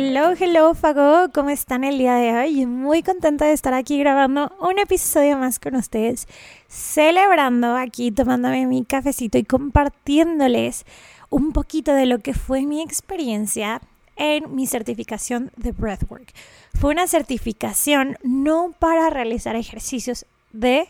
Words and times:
Hello, 0.00 0.32
hello, 0.38 0.74
Fago, 0.74 1.28
¿cómo 1.34 1.50
están 1.50 1.82
el 1.82 1.98
día 1.98 2.14
de 2.14 2.32
hoy? 2.32 2.66
Muy 2.66 3.02
contenta 3.02 3.46
de 3.46 3.52
estar 3.52 3.74
aquí 3.74 3.98
grabando 3.98 4.52
un 4.60 4.78
episodio 4.78 5.36
más 5.36 5.58
con 5.58 5.74
ustedes, 5.74 6.28
celebrando 6.68 7.74
aquí, 7.74 8.12
tomándome 8.12 8.64
mi 8.66 8.84
cafecito 8.84 9.38
y 9.38 9.42
compartiéndoles 9.42 10.86
un 11.30 11.50
poquito 11.50 11.94
de 11.94 12.06
lo 12.06 12.20
que 12.20 12.32
fue 12.32 12.62
mi 12.62 12.80
experiencia 12.80 13.82
en 14.14 14.54
mi 14.54 14.68
certificación 14.68 15.50
de 15.56 15.72
Breathwork. 15.72 16.32
Fue 16.74 16.92
una 16.92 17.08
certificación 17.08 18.18
no 18.22 18.72
para 18.78 19.10
realizar 19.10 19.56
ejercicios 19.56 20.26
de 20.52 20.86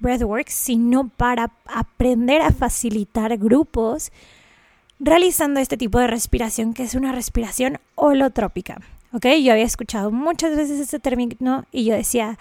Breathwork, 0.00 0.48
sino 0.48 1.10
para 1.10 1.52
aprender 1.66 2.40
a 2.40 2.52
facilitar 2.52 3.36
grupos 3.36 4.12
realizando 4.98 5.60
este 5.60 5.76
tipo 5.76 5.98
de 5.98 6.06
respiración, 6.06 6.74
que 6.74 6.82
es 6.82 6.94
una 6.94 7.12
respiración 7.12 7.78
holotrópica. 7.94 8.80
Yo 9.12 9.52
había 9.52 9.64
escuchado 9.64 10.10
muchas 10.10 10.56
veces 10.56 10.78
este 10.78 10.98
término 10.98 11.64
y 11.72 11.84
yo 11.84 11.94
decía, 11.94 12.38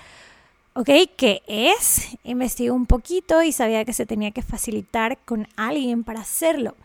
¿ok? 0.74 0.90
¿Qué 1.16 1.42
es? 1.48 2.18
Investigué 2.24 2.72
un 2.72 2.86
poquito 2.86 3.42
y 3.44 3.54
sabía 3.54 3.86
que 3.86 3.94
se 3.94 4.06
tenía 4.06 4.32
que 4.32 4.42
facilitar 4.42 5.18
con 5.20 5.48
alguien 5.56 6.04
para 6.04 6.22
hacerlo. 6.22 6.76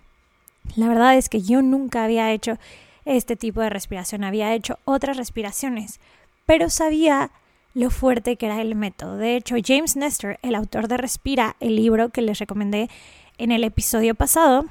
La 0.76 0.86
verdad 0.86 1.16
es 1.16 1.28
que 1.28 1.42
yo 1.42 1.60
nunca 1.62 2.04
había 2.04 2.30
hecho 2.30 2.58
este 3.04 3.34
tipo 3.34 3.60
de 3.62 3.70
respiración, 3.70 4.22
había 4.22 4.54
hecho 4.54 4.78
otras 4.84 5.16
respiraciones, 5.16 5.98
pero 6.46 6.70
sabía 6.70 7.32
lo 7.74 7.90
fuerte 7.90 8.36
que 8.36 8.46
era 8.46 8.60
el 8.60 8.76
método. 8.76 9.16
De 9.16 9.36
hecho, 9.36 9.56
James 9.64 9.96
Nestor, 9.96 10.38
el 10.42 10.54
autor 10.54 10.86
de 10.86 10.98
Respira, 10.98 11.56
el 11.58 11.74
libro 11.74 12.10
que 12.10 12.22
les 12.22 12.38
recomendé 12.38 12.88
en 13.38 13.50
el 13.50 13.64
episodio 13.64 14.14
pasado, 14.14 14.66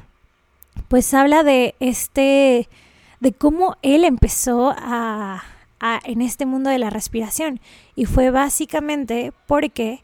pues 0.88 1.14
habla 1.14 1.44
de 1.44 1.76
este, 1.80 2.70
de 3.20 3.34
cómo 3.34 3.78
él 3.82 4.04
empezó 4.04 4.74
a, 4.78 5.44
en 6.04 6.22
este 6.22 6.46
mundo 6.46 6.70
de 6.70 6.80
la 6.80 6.90
respiración. 6.90 7.60
Y 7.96 8.06
fue 8.06 8.32
básicamente 8.32 9.34
porque 9.48 10.04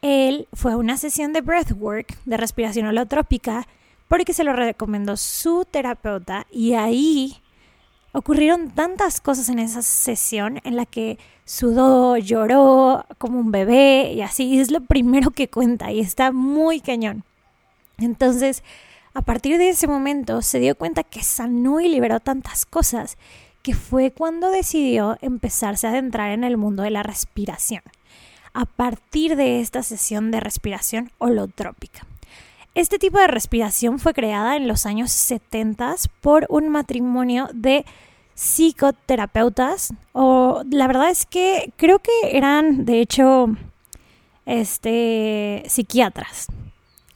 él 0.00 0.48
fue 0.52 0.72
a 0.72 0.76
una 0.76 0.96
sesión 0.96 1.32
de 1.32 1.40
breathwork, 1.40 2.16
de 2.24 2.36
respiración 2.36 2.86
holotrópica, 2.86 3.66
porque 4.08 4.32
se 4.32 4.44
lo 4.44 4.52
recomendó 4.52 5.16
su 5.16 5.64
terapeuta 5.70 6.46
y 6.50 6.74
ahí 6.74 7.42
ocurrieron 8.12 8.70
tantas 8.70 9.20
cosas 9.20 9.48
en 9.48 9.58
esa 9.58 9.80
sesión 9.80 10.60
en 10.64 10.76
la 10.76 10.84
que 10.84 11.18
sudó, 11.44 12.18
lloró 12.18 13.06
como 13.18 13.40
un 13.40 13.50
bebé 13.50 14.12
y 14.14 14.20
así 14.20 14.60
es 14.60 14.70
lo 14.70 14.82
primero 14.82 15.30
que 15.30 15.48
cuenta 15.48 15.92
y 15.92 16.00
está 16.00 16.30
muy 16.30 16.80
cañón. 16.80 17.24
Entonces, 17.98 18.62
a 19.14 19.22
partir 19.22 19.58
de 19.58 19.68
ese 19.68 19.86
momento 19.86 20.42
se 20.42 20.58
dio 20.58 20.76
cuenta 20.76 21.02
que 21.02 21.22
sanó 21.22 21.80
y 21.80 21.88
liberó 21.88 22.20
tantas 22.20 22.64
cosas 22.64 23.18
que 23.62 23.74
fue 23.74 24.10
cuando 24.10 24.50
decidió 24.50 25.18
empezarse 25.20 25.86
a 25.86 25.90
adentrar 25.90 26.32
en 26.32 26.44
el 26.44 26.56
mundo 26.56 26.82
de 26.82 26.90
la 26.90 27.02
respiración, 27.02 27.82
a 28.54 28.64
partir 28.64 29.36
de 29.36 29.60
esta 29.60 29.82
sesión 29.82 30.30
de 30.30 30.40
respiración 30.40 31.12
holotrópica. 31.18 32.06
Este 32.74 32.98
tipo 32.98 33.18
de 33.18 33.26
respiración 33.26 33.98
fue 33.98 34.14
creada 34.14 34.56
en 34.56 34.66
los 34.66 34.86
años 34.86 35.12
70 35.12 35.94
por 36.22 36.46
un 36.48 36.70
matrimonio 36.70 37.48
de 37.52 37.84
psicoterapeutas 38.34 39.92
o 40.12 40.62
la 40.70 40.86
verdad 40.86 41.10
es 41.10 41.26
que 41.26 41.72
creo 41.76 41.98
que 41.98 42.10
eran 42.30 42.86
de 42.86 43.00
hecho 43.00 43.48
este 44.46 45.64
psiquiatras 45.66 46.46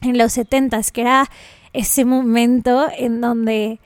en 0.02 0.18
los 0.18 0.34
70 0.34 0.78
que 0.92 1.00
era 1.00 1.30
ese 1.76 2.04
momento 2.04 2.88
en 2.96 3.20
donde 3.20 3.80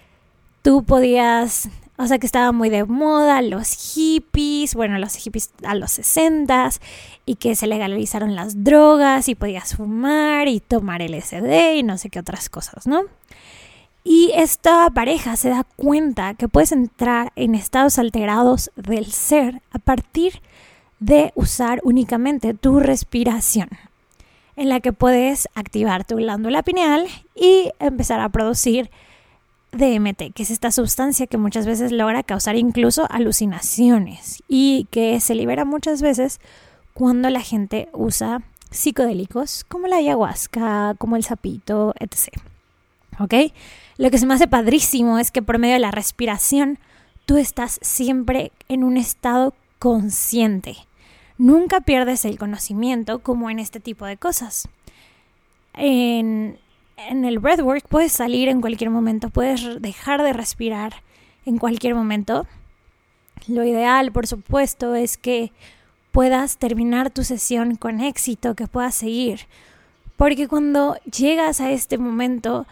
tú 0.62 0.84
podías, 0.84 1.69
o 1.97 2.06
sea 2.06 2.19
que 2.19 2.27
estaba 2.27 2.53
muy 2.53 2.71
de 2.71 2.84
moda 2.84 3.43
los 3.43 3.73
hippies, 3.73 4.75
bueno, 4.75 4.99
los 4.99 5.17
hippies 5.17 5.51
a 5.65 5.75
los 5.75 5.93
60 5.93 6.71
y 7.27 7.34
que 7.34 7.56
se 7.56 7.67
legalizaron 7.67 8.37
las 8.37 8.62
drogas 8.62 9.28
y 9.28 9.34
podías 9.34 9.75
fumar 9.75 10.47
y 10.47 10.61
tomar 10.61 11.03
LSD 11.03 11.75
y 11.77 11.83
no 11.83 11.99
sé 11.99 12.11
qué 12.11 12.21
otras 12.21 12.49
cosas, 12.49 12.87
¿no? 12.87 13.03
Y 14.05 14.31
esta 14.34 14.89
pareja 14.91 15.37
se 15.37 15.51
da 15.51 15.65
cuenta 15.77 16.34
que 16.34 16.49
puedes 16.49 16.72
entrar 16.72 17.33
en 17.37 17.55
estados 17.55 17.99
alterados 17.99 18.71
del 18.77 19.07
ser 19.07 19.62
a 19.72 19.78
partir 19.78 20.41
de 21.01 21.33
usar 21.34 21.81
únicamente 21.83 22.55
tu 22.55 22.78
respiración 22.78 23.69
en 24.60 24.69
la 24.69 24.81
que 24.81 24.93
puedes 24.93 25.48
activar 25.54 26.04
tu 26.04 26.16
glándula 26.16 26.62
pineal 26.62 27.06
y 27.34 27.71
empezar 27.78 28.21
a 28.21 28.28
producir 28.28 28.91
DMT, 29.72 30.34
que 30.34 30.43
es 30.43 30.50
esta 30.50 30.71
sustancia 30.71 31.26
que 31.26 31.38
muchas 31.38 31.65
veces 31.65 31.93
logra 31.93 32.22
causar 32.22 32.56
incluso 32.56 33.06
alucinaciones 33.10 34.43
y 34.48 34.87
que 34.91 35.19
se 35.21 35.34
libera 35.34 35.65
muchas 35.65 36.03
veces 36.03 36.41
cuando 36.93 37.31
la 37.31 37.41
gente 37.41 37.88
usa 37.94 38.43
psicodélicos 38.71 39.65
como 39.65 39.87
la 39.87 39.97
ayahuasca, 39.97 40.94
como 40.98 41.16
el 41.16 41.25
sapito, 41.25 41.94
etc. 41.98 42.28
¿Ok? 43.19 43.54
Lo 43.97 44.10
que 44.10 44.19
se 44.19 44.27
me 44.27 44.34
hace 44.34 44.47
padrísimo 44.47 45.19
es 45.19 45.31
que 45.31 45.41
por 45.41 45.59
medio 45.59 45.75
de 45.75 45.81
la 45.81 45.91
respiración 45.91 46.78
tú 47.25 47.38
estás 47.38 47.78
siempre 47.81 48.53
en 48.69 48.84
un 48.84 48.98
estado 48.98 49.54
consciente 49.78 50.77
nunca 51.41 51.81
pierdes 51.81 52.27
el 52.27 52.39
conocimiento 52.39 53.21
como 53.21 53.49
en 53.49 53.59
este 53.59 53.81
tipo 53.81 54.05
de 54.05 54.19
cosas. 54.19 54.69
En, 55.73 56.59
en 56.99 57.25
el 57.25 57.39
breathwork 57.39 57.89
puedes 57.89 58.12
salir 58.12 58.49
en 58.49 58.61
cualquier 58.61 58.91
momento, 58.91 59.31
puedes 59.31 59.81
dejar 59.81 60.23
de 60.23 60.34
respirar 60.34 61.03
en 61.47 61.56
cualquier 61.56 61.95
momento. 61.95 62.47
Lo 63.49 63.65
ideal, 63.65 64.12
por 64.12 64.27
supuesto, 64.27 64.95
es 64.95 65.17
que 65.17 65.51
puedas 66.12 66.59
terminar 66.59 67.11
tu 67.11 67.25
sesión 67.25 67.77
con 67.77 68.01
éxito, 68.01 68.55
que 68.55 68.67
puedas 68.67 68.95
seguir. 68.95 69.47
Porque 70.17 70.47
cuando 70.47 70.97
llegas 71.11 71.62
a 71.62 71.71
este 71.71 71.97
momento, 71.97 72.67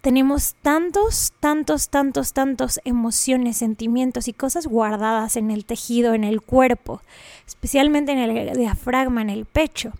tenemos 0.00 0.54
tantos, 0.62 1.32
tantos, 1.40 1.90
tantos, 1.90 2.32
tantos 2.32 2.80
emociones, 2.84 3.58
sentimientos 3.58 4.28
y 4.28 4.32
cosas 4.32 4.66
guardadas 4.66 5.36
en 5.36 5.50
el 5.50 5.64
tejido, 5.64 6.14
en 6.14 6.24
el 6.24 6.40
cuerpo, 6.40 7.02
especialmente 7.46 8.12
en 8.12 8.18
el 8.18 8.56
diafragma, 8.56 9.20
en 9.20 9.30
el 9.30 9.44
pecho, 9.44 9.92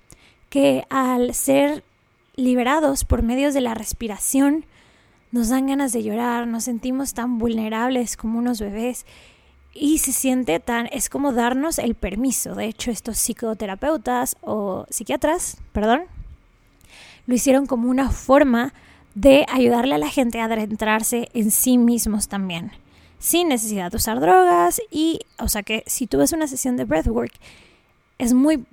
que 0.49 0.85
al 0.89 1.35
ser 1.35 1.85
liberados 2.37 3.05
por 3.05 3.23
medios 3.23 3.53
de 3.53 3.61
la 3.61 3.75
respiración, 3.75 4.65
nos 5.33 5.51
dan 5.51 5.69
ganas 5.69 5.93
de 5.93 6.03
llorar, 6.03 6.47
nos 6.47 6.65
sentimos 6.65 7.15
tan 7.15 7.39
vulnerables 7.39 8.17
como 8.17 8.39
unos 8.39 8.61
bebés 8.61 9.07
y 9.73 9.99
se 9.99 10.13
siente 10.13 10.59
tan, 10.59 10.89
es 10.91 11.09
como 11.09 11.33
darnos 11.33 11.79
el 11.79 11.95
permiso. 11.95 12.55
De 12.55 12.65
hecho, 12.65 12.91
estos 12.91 13.19
psicoterapeutas 13.19 14.37
o 14.41 14.87
psiquiatras, 14.91 15.59
perdón, 15.73 16.03
lo 17.27 17.35
hicieron 17.35 17.67
como 17.67 17.89
una 17.89 18.11
forma 18.11 18.73
de 19.15 19.47
ayudarle 19.49 19.95
a 19.95 19.99
la 19.99 20.09
gente 20.09 20.41
a 20.41 20.45
adentrarse 20.45 21.29
en 21.35 21.51
sí 21.51 21.79
mismos 21.79 22.29
también, 22.29 22.73
sin 23.19 23.49
necesidad 23.49 23.91
de 23.91 23.97
usar 23.97 24.21
drogas 24.21 24.81
y, 24.91 25.21
o 25.39 25.49
sea 25.49 25.63
que 25.63 25.83
si 25.87 26.07
tú 26.07 26.19
ves 26.19 26.33
una 26.33 26.47
sesión 26.47 26.77
de 26.77 26.85
breathwork, 26.85 27.33
es 28.19 28.35
muy, 28.35 28.65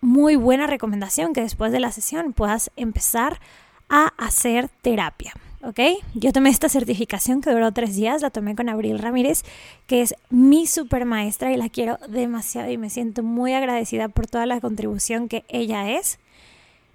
muy 0.00 0.36
buena 0.36 0.66
recomendación 0.66 1.32
que 1.32 1.40
después 1.40 1.72
de 1.72 1.80
la 1.80 1.92
sesión 1.92 2.32
puedas 2.32 2.70
empezar 2.76 3.40
a 3.88 4.12
hacer 4.18 4.68
terapia. 4.82 5.32
¿ok? 5.62 5.80
Yo 6.14 6.32
tomé 6.32 6.50
esta 6.50 6.68
certificación 6.68 7.40
que 7.40 7.50
duró 7.50 7.72
tres 7.72 7.96
días, 7.96 8.22
la 8.22 8.30
tomé 8.30 8.54
con 8.54 8.68
Abril 8.68 8.98
Ramírez, 8.98 9.42
que 9.86 10.00
es 10.00 10.14
mi 10.30 10.66
super 10.66 11.04
maestra 11.04 11.52
y 11.52 11.56
la 11.56 11.68
quiero 11.68 11.98
demasiado 12.08 12.70
y 12.70 12.78
me 12.78 12.90
siento 12.90 13.22
muy 13.22 13.52
agradecida 13.52 14.08
por 14.08 14.26
toda 14.26 14.46
la 14.46 14.60
contribución 14.60 15.28
que 15.28 15.44
ella 15.48 15.90
es 15.90 16.18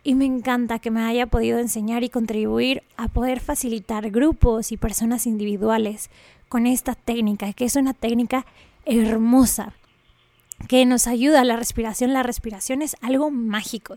y 0.03 0.15
me 0.15 0.25
encanta 0.25 0.79
que 0.79 0.91
me 0.91 1.03
haya 1.03 1.27
podido 1.27 1.59
enseñar 1.59 2.03
y 2.03 2.09
contribuir 2.09 2.83
a 2.97 3.07
poder 3.07 3.39
facilitar 3.39 4.09
grupos 4.09 4.71
y 4.71 4.77
personas 4.77 5.27
individuales 5.27 6.09
con 6.49 6.67
esta 6.67 6.95
técnica, 6.95 7.53
que 7.53 7.65
es 7.65 7.75
una 7.75 7.93
técnica 7.93 8.45
hermosa 8.85 9.73
que 10.67 10.85
nos 10.85 11.07
ayuda 11.07 11.41
a 11.41 11.45
la 11.45 11.55
respiración. 11.55 12.13
La 12.13 12.23
respiración 12.23 12.81
es 12.81 12.95
algo 13.01 13.31
mágico. 13.31 13.95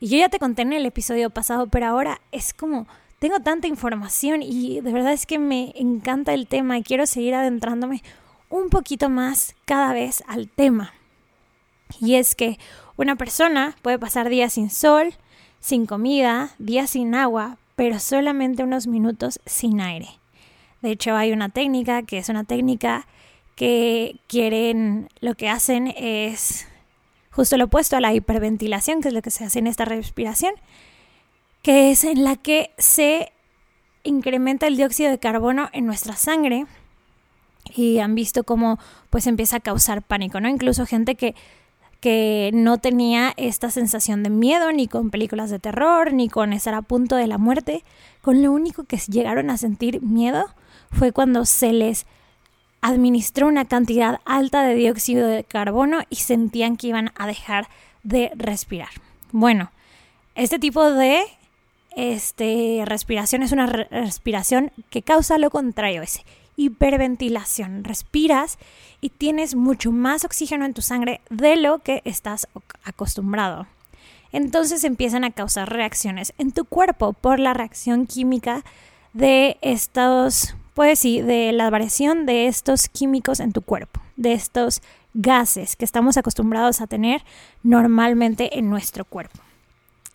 Y 0.00 0.08
yo 0.08 0.18
ya 0.18 0.28
te 0.28 0.38
conté 0.38 0.62
en 0.62 0.72
el 0.72 0.86
episodio 0.86 1.30
pasado, 1.30 1.66
pero 1.68 1.86
ahora 1.86 2.20
es 2.32 2.54
como 2.54 2.86
tengo 3.18 3.40
tanta 3.40 3.66
información 3.66 4.42
y 4.42 4.80
de 4.82 4.92
verdad 4.92 5.12
es 5.12 5.24
que 5.24 5.38
me 5.38 5.72
encanta 5.76 6.34
el 6.34 6.46
tema 6.46 6.78
y 6.78 6.82
quiero 6.82 7.06
seguir 7.06 7.34
adentrándome 7.34 8.02
un 8.50 8.68
poquito 8.68 9.08
más 9.08 9.54
cada 9.64 9.92
vez 9.92 10.22
al 10.26 10.48
tema. 10.48 10.92
Y 12.00 12.16
es 12.16 12.34
que 12.34 12.58
una 12.96 13.16
persona 13.16 13.74
puede 13.82 13.98
pasar 13.98 14.28
días 14.28 14.54
sin 14.54 14.70
sol, 14.70 15.14
sin 15.66 15.86
comida, 15.86 16.50
días 16.60 16.90
sin 16.90 17.16
agua, 17.16 17.56
pero 17.74 17.98
solamente 17.98 18.62
unos 18.62 18.86
minutos 18.86 19.40
sin 19.46 19.80
aire. 19.80 20.06
De 20.80 20.92
hecho, 20.92 21.16
hay 21.16 21.32
una 21.32 21.48
técnica 21.48 22.04
que 22.04 22.18
es 22.18 22.28
una 22.28 22.44
técnica 22.44 23.08
que 23.56 24.20
quieren, 24.28 25.08
lo 25.20 25.34
que 25.34 25.48
hacen 25.48 25.92
es 25.96 26.68
justo 27.32 27.56
lo 27.56 27.64
opuesto 27.64 27.96
a 27.96 28.00
la 28.00 28.14
hiperventilación, 28.14 29.00
que 29.00 29.08
es 29.08 29.14
lo 29.14 29.22
que 29.22 29.32
se 29.32 29.42
hace 29.42 29.58
en 29.58 29.66
esta 29.66 29.84
respiración, 29.84 30.54
que 31.62 31.90
es 31.90 32.04
en 32.04 32.22
la 32.22 32.36
que 32.36 32.70
se 32.78 33.32
incrementa 34.04 34.68
el 34.68 34.76
dióxido 34.76 35.10
de 35.10 35.18
carbono 35.18 35.68
en 35.72 35.84
nuestra 35.84 36.14
sangre 36.14 36.66
y 37.74 37.98
han 37.98 38.14
visto 38.14 38.44
cómo 38.44 38.78
pues 39.10 39.26
empieza 39.26 39.56
a 39.56 39.60
causar 39.60 40.02
pánico, 40.02 40.38
¿no? 40.38 40.48
Incluso 40.48 40.86
gente 40.86 41.16
que 41.16 41.34
que 42.06 42.52
no 42.54 42.78
tenía 42.78 43.32
esta 43.36 43.68
sensación 43.68 44.22
de 44.22 44.30
miedo 44.30 44.70
ni 44.70 44.86
con 44.86 45.10
películas 45.10 45.50
de 45.50 45.58
terror 45.58 46.12
ni 46.12 46.28
con 46.28 46.52
estar 46.52 46.72
a 46.72 46.82
punto 46.82 47.16
de 47.16 47.26
la 47.26 47.36
muerte, 47.36 47.82
con 48.22 48.44
lo 48.44 48.52
único 48.52 48.84
que 48.84 48.96
llegaron 48.96 49.50
a 49.50 49.56
sentir 49.56 50.00
miedo 50.02 50.46
fue 50.92 51.10
cuando 51.10 51.44
se 51.44 51.72
les 51.72 52.06
administró 52.80 53.48
una 53.48 53.64
cantidad 53.64 54.20
alta 54.24 54.62
de 54.62 54.76
dióxido 54.76 55.26
de 55.26 55.42
carbono 55.42 55.98
y 56.08 56.14
sentían 56.14 56.76
que 56.76 56.86
iban 56.86 57.10
a 57.16 57.26
dejar 57.26 57.66
de 58.04 58.30
respirar. 58.36 58.90
Bueno, 59.32 59.72
este 60.36 60.60
tipo 60.60 60.88
de 60.88 61.24
este, 61.96 62.84
respiración 62.86 63.42
es 63.42 63.50
una 63.50 63.66
respiración 63.66 64.70
que 64.90 65.02
causa 65.02 65.38
lo 65.38 65.50
contrario, 65.50 66.02
es 66.02 66.20
hiperventilación. 66.56 67.84
Respiras 67.84 68.58
y 69.00 69.10
tienes 69.10 69.54
mucho 69.54 69.92
más 69.92 70.24
oxígeno 70.24 70.64
en 70.64 70.74
tu 70.74 70.82
sangre 70.82 71.20
de 71.30 71.56
lo 71.56 71.78
que 71.78 72.02
estás 72.04 72.48
acostumbrado. 72.84 73.66
Entonces 74.32 74.84
empiezan 74.84 75.24
a 75.24 75.30
causar 75.30 75.72
reacciones 75.72 76.32
en 76.38 76.52
tu 76.52 76.64
cuerpo 76.64 77.12
por 77.12 77.38
la 77.38 77.54
reacción 77.54 78.06
química 78.06 78.64
de 79.12 79.56
estos 79.62 80.54
pues 80.76 80.98
sí, 80.98 81.22
de 81.22 81.52
la 81.52 81.70
variación 81.70 82.26
de 82.26 82.48
estos 82.48 82.90
químicos 82.90 83.40
en 83.40 83.52
tu 83.52 83.62
cuerpo, 83.62 84.02
de 84.16 84.34
estos 84.34 84.82
gases 85.14 85.74
que 85.74 85.86
estamos 85.86 86.18
acostumbrados 86.18 86.82
a 86.82 86.86
tener 86.86 87.22
normalmente 87.62 88.58
en 88.58 88.68
nuestro 88.68 89.06
cuerpo. 89.06 89.40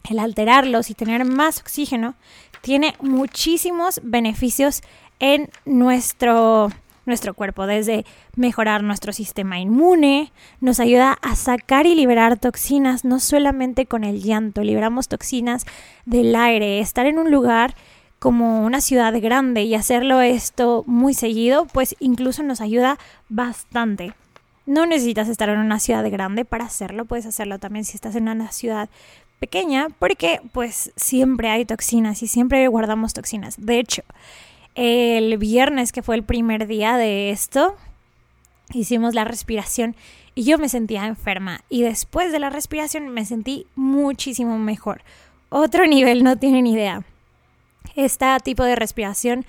El 0.07 0.19
alterarlos 0.19 0.91
y 0.91 0.93
tener 0.93 1.25
más 1.25 1.59
oxígeno 1.61 2.13
tiene 2.61 2.93
muchísimos 3.01 4.01
beneficios 4.03 4.83
en 5.21 5.49
nuestro, 5.65 6.69
nuestro 7.05 7.33
cuerpo, 7.33 7.67
desde 7.67 8.05
mejorar 8.35 8.83
nuestro 8.83 9.13
sistema 9.13 9.59
inmune, 9.59 10.33
nos 10.59 10.81
ayuda 10.81 11.17
a 11.21 11.35
sacar 11.35 11.85
y 11.85 11.95
liberar 11.95 12.37
toxinas, 12.37 13.05
no 13.05 13.19
solamente 13.19 13.85
con 13.85 14.03
el 14.03 14.21
llanto, 14.21 14.63
liberamos 14.63 15.07
toxinas 15.07 15.65
del 16.05 16.35
aire, 16.35 16.79
estar 16.79 17.05
en 17.05 17.19
un 17.19 17.31
lugar 17.31 17.75
como 18.17 18.65
una 18.65 18.81
ciudad 18.81 19.13
grande 19.21 19.61
y 19.61 19.75
hacerlo 19.75 20.21
esto 20.21 20.83
muy 20.87 21.13
seguido, 21.13 21.65
pues 21.65 21.95
incluso 21.99 22.43
nos 22.43 22.59
ayuda 22.59 22.97
bastante. 23.29 24.13
No 24.65 24.85
necesitas 24.85 25.27
estar 25.27 25.49
en 25.49 25.59
una 25.59 25.79
ciudad 25.79 26.09
grande 26.09 26.45
para 26.45 26.65
hacerlo, 26.65 27.05
puedes 27.05 27.27
hacerlo 27.27 27.59
también 27.59 27.85
si 27.85 27.95
estás 27.95 28.15
en 28.15 28.27
una 28.27 28.51
ciudad 28.51 28.89
pequeña, 29.39 29.87
porque 29.97 30.39
pues 30.51 30.91
siempre 30.95 31.49
hay 31.49 31.65
toxinas 31.65 32.21
y 32.23 32.27
siempre 32.27 32.67
guardamos 32.67 33.13
toxinas. 33.13 33.55
De 33.57 33.79
hecho, 33.79 34.03
el 34.75 35.37
viernes 35.37 35.91
que 35.91 36.01
fue 36.01 36.15
el 36.15 36.23
primer 36.23 36.67
día 36.67 36.97
de 36.97 37.31
esto, 37.31 37.75
hicimos 38.73 39.13
la 39.13 39.23
respiración 39.23 39.95
y 40.33 40.43
yo 40.43 40.57
me 40.57 40.69
sentía 40.69 41.07
enferma 41.07 41.61
y 41.69 41.81
después 41.81 42.31
de 42.31 42.39
la 42.39 42.49
respiración 42.49 43.09
me 43.09 43.25
sentí 43.25 43.67
muchísimo 43.75 44.57
mejor. 44.57 45.03
Otro 45.49 45.85
nivel, 45.87 46.23
no 46.23 46.37
tienen 46.37 46.67
idea. 46.67 47.03
Este 47.95 48.25
tipo 48.43 48.63
de 48.63 48.75
respiración 48.75 49.45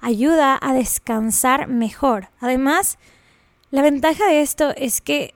ayuda 0.00 0.58
a 0.60 0.74
descansar 0.74 1.68
mejor. 1.68 2.28
Además, 2.40 2.98
la 3.70 3.82
ventaja 3.82 4.26
de 4.26 4.42
esto 4.42 4.74
es 4.76 5.00
que 5.00 5.34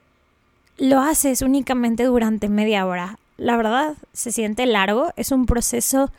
lo 0.77 0.99
haces 0.99 1.41
únicamente 1.41 2.03
durante 2.03 2.49
media 2.49 2.85
hora. 2.85 3.17
La 3.37 3.57
verdad, 3.57 3.95
se 4.13 4.31
siente 4.31 4.65
largo, 4.65 5.11
es 5.15 5.31
un 5.31 5.45
proceso 5.45 6.11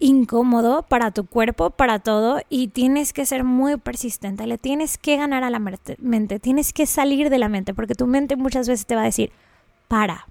incómodo 0.00 0.82
para 0.82 1.10
tu 1.10 1.26
cuerpo, 1.26 1.70
para 1.70 1.98
todo, 1.98 2.40
y 2.48 2.68
tienes 2.68 3.12
que 3.12 3.26
ser 3.26 3.44
muy 3.44 3.76
persistente, 3.76 4.46
le 4.46 4.58
tienes 4.58 4.98
que 4.98 5.16
ganar 5.16 5.44
a 5.44 5.50
la 5.50 5.60
mente, 5.60 6.40
tienes 6.40 6.72
que 6.72 6.86
salir 6.86 7.30
de 7.30 7.38
la 7.38 7.48
mente, 7.48 7.74
porque 7.74 7.94
tu 7.94 8.06
mente 8.06 8.36
muchas 8.36 8.68
veces 8.68 8.86
te 8.86 8.96
va 8.96 9.02
a 9.02 9.04
decir, 9.04 9.30
para. 9.88 10.26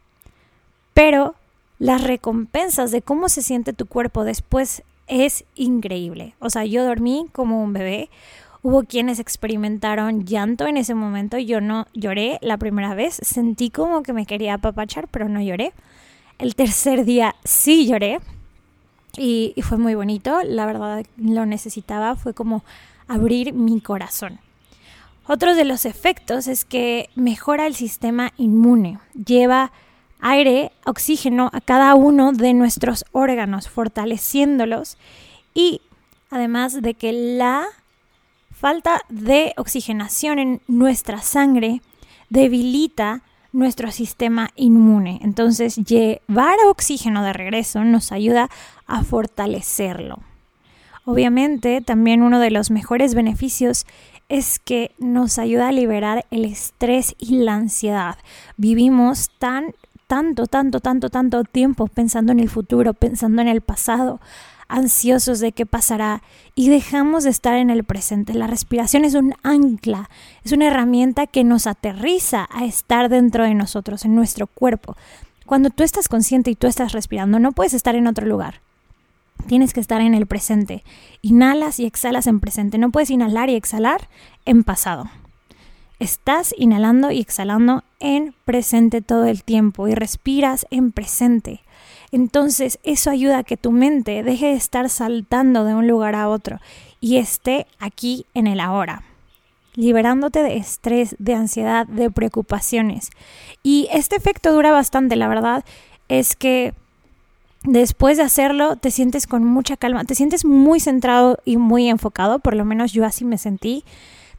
Pero 0.94 1.36
las 1.80 2.04
recompensas 2.04 2.92
de 2.92 3.02
cómo 3.02 3.30
se 3.30 3.42
siente 3.42 3.72
tu 3.72 3.86
cuerpo 3.86 4.26
después 4.26 4.84
es 5.08 5.46
increíble. 5.56 6.36
O 6.40 6.50
sea, 6.50 6.66
yo 6.66 6.84
dormí 6.84 7.28
como 7.32 7.64
un 7.64 7.74
bebé. 7.74 8.10
Hubo 8.62 8.84
quienes 8.84 9.20
experimentaron 9.20 10.26
llanto 10.26 10.68
en 10.68 10.78
ese 10.78 10.94
momento. 10.94 11.38
Yo 11.38 11.62
no 11.62 11.88
lloré 11.94 12.38
la 12.42 12.58
primera 12.58 12.96
vez. 12.96 13.20
Sentí 13.22 13.70
como 13.70 14.04
que 14.04 14.14
me 14.14 14.26
quería 14.26 14.56
apapachar, 14.56 15.08
pero 15.08 15.30
no 15.30 15.42
lloré. 15.42 15.74
El 16.38 16.56
tercer 16.56 17.06
día 17.06 17.36
sí 17.44 17.88
lloré. 17.88 18.20
Y, 19.18 19.54
fue 19.62 19.78
muy 19.78 19.96
bonito. 19.96 20.40
La 20.44 20.66
verdad 20.66 21.06
lo 21.18 21.46
necesitaba. 21.46 22.16
Fue 22.16 22.34
como 22.34 22.64
abrir 23.08 23.54
mi 23.54 23.82
corazón. 23.82 24.40
Otro 25.28 25.56
de 25.56 25.66
los 25.66 25.86
efectos 25.86 26.48
es 26.48 26.66
que 26.66 27.10
mejora 27.16 27.68
el 27.68 27.76
sistema 27.76 28.34
inmune. 28.38 29.00
Lleva 29.14 29.72
aire, 30.20 30.72
oxígeno 30.86 31.50
a 31.54 31.62
cada 31.62 31.96
uno 31.96 32.32
de 32.32 32.54
nuestros 32.54 33.06
órganos, 33.12 33.70
fortaleciéndolos 33.70 34.98
y 35.54 35.82
además 36.30 36.82
de 36.82 36.94
que 36.94 37.14
la 37.14 37.66
falta 38.52 39.02
de 39.10 39.54
oxigenación 39.58 40.40
en 40.40 40.62
nuestra 40.68 41.22
sangre 41.22 41.82
debilita 42.30 43.22
nuestro 43.52 43.92
sistema 43.92 44.50
inmune. 44.56 45.20
Entonces, 45.24 45.76
llevar 45.76 46.58
oxígeno 46.68 47.24
de 47.24 47.34
regreso 47.34 47.84
nos 47.84 48.12
ayuda 48.12 48.50
a 48.88 49.04
fortalecerlo. 49.04 50.20
Obviamente, 51.06 51.82
también 51.82 52.22
uno 52.22 52.40
de 52.40 52.52
los 52.52 52.70
mejores 52.72 53.16
beneficios 53.16 53.86
es 54.28 54.60
que 54.60 54.92
nos 55.00 55.40
ayuda 55.40 55.70
a 55.70 55.72
liberar 55.72 56.26
el 56.30 56.46
estrés 56.46 57.16
y 57.18 57.38
la 57.38 57.56
ansiedad. 57.56 58.18
Vivimos 58.58 59.32
tan 59.40 59.74
tanto, 60.10 60.48
tanto, 60.48 60.80
tanto, 60.80 61.10
tanto 61.10 61.44
tiempo 61.44 61.86
pensando 61.88 62.32
en 62.32 62.40
el 62.40 62.50
futuro, 62.50 62.96
pensando 62.96 63.44
en 63.44 63.48
el 63.48 63.62
pasado, 63.62 64.20
ansiosos 64.70 65.40
de 65.40 65.52
qué 65.52 65.66
pasará 65.66 66.22
y 66.56 66.70
dejamos 66.70 67.26
de 67.26 67.32
estar 67.32 67.58
en 67.58 67.70
el 67.70 67.84
presente. 67.84 68.34
La 68.34 68.48
respiración 68.48 69.04
es 69.04 69.16
un 69.16 69.34
ancla, 69.44 70.10
es 70.44 70.54
una 70.54 70.68
herramienta 70.68 71.28
que 71.28 71.44
nos 71.44 71.68
aterriza 71.68 72.48
a 72.52 72.66
estar 72.66 73.10
dentro 73.10 73.44
de 73.44 73.56
nosotros, 73.56 74.06
en 74.06 74.16
nuestro 74.16 74.48
cuerpo. 74.48 74.96
Cuando 75.46 75.72
tú 75.72 75.84
estás 75.84 76.08
consciente 76.08 76.52
y 76.52 76.56
tú 76.56 76.68
estás 76.68 76.94
respirando, 76.94 77.40
no 77.40 77.52
puedes 77.52 77.74
estar 77.74 77.96
en 77.96 78.08
otro 78.08 78.26
lugar. 78.26 78.62
Tienes 79.48 79.74
que 79.74 79.80
estar 79.80 80.00
en 80.02 80.14
el 80.14 80.28
presente. 80.28 80.84
Inhalas 81.22 81.80
y 81.80 81.86
exhalas 81.86 82.28
en 82.28 82.40
presente. 82.40 82.78
No 82.78 82.92
puedes 82.92 83.10
inhalar 83.10 83.50
y 83.50 83.56
exhalar 83.56 84.08
en 84.46 84.64
pasado. 84.64 85.10
Estás 85.98 86.54
inhalando 86.58 87.12
y 87.12 87.20
exhalando 87.20 87.84
en 88.00 88.34
presente 88.46 89.02
todo 89.02 89.26
el 89.26 89.44
tiempo 89.44 89.88
y 89.88 89.96
respiras 89.96 90.66
en 90.70 90.92
presente. 90.92 91.62
Entonces 92.12 92.80
eso 92.84 93.10
ayuda 93.10 93.40
a 93.40 93.44
que 93.44 93.58
tu 93.58 93.72
mente 93.72 94.24
deje 94.24 94.48
de 94.48 94.54
estar 94.54 94.90
saltando 94.90 95.64
de 95.64 95.76
un 95.76 95.88
lugar 95.88 96.16
a 96.16 96.30
otro 96.30 96.60
y 97.00 97.18
esté 97.18 97.68
aquí 97.80 98.26
en 98.34 98.48
el 98.48 98.60
ahora, 98.60 99.04
liberándote 99.76 100.44
de 100.44 100.58
estrés, 100.58 101.16
de 101.20 101.36
ansiedad, 101.36 101.86
de 101.88 102.10
preocupaciones. 102.10 103.10
Y 103.64 103.88
este 103.92 104.16
efecto 104.16 104.52
dura 104.54 104.72
bastante, 104.72 105.16
la 105.16 105.28
verdad 105.28 105.64
es 106.08 106.36
que 106.36 106.74
después 107.64 108.18
de 108.18 108.24
hacerlo 108.24 108.76
te 108.76 108.92
sientes 108.92 109.28
con 109.28 109.44
mucha 109.44 109.78
calma, 109.78 110.06
te 110.06 110.16
sientes 110.16 110.46
muy 110.46 110.80
centrado 110.80 111.38
y 111.46 111.58
muy 111.58 111.90
enfocado, 111.90 112.40
por 112.40 112.56
lo 112.56 112.66
menos 112.66 112.92
yo 112.92 113.06
así 113.06 113.26
me 113.26 113.38
sentí 113.38 113.84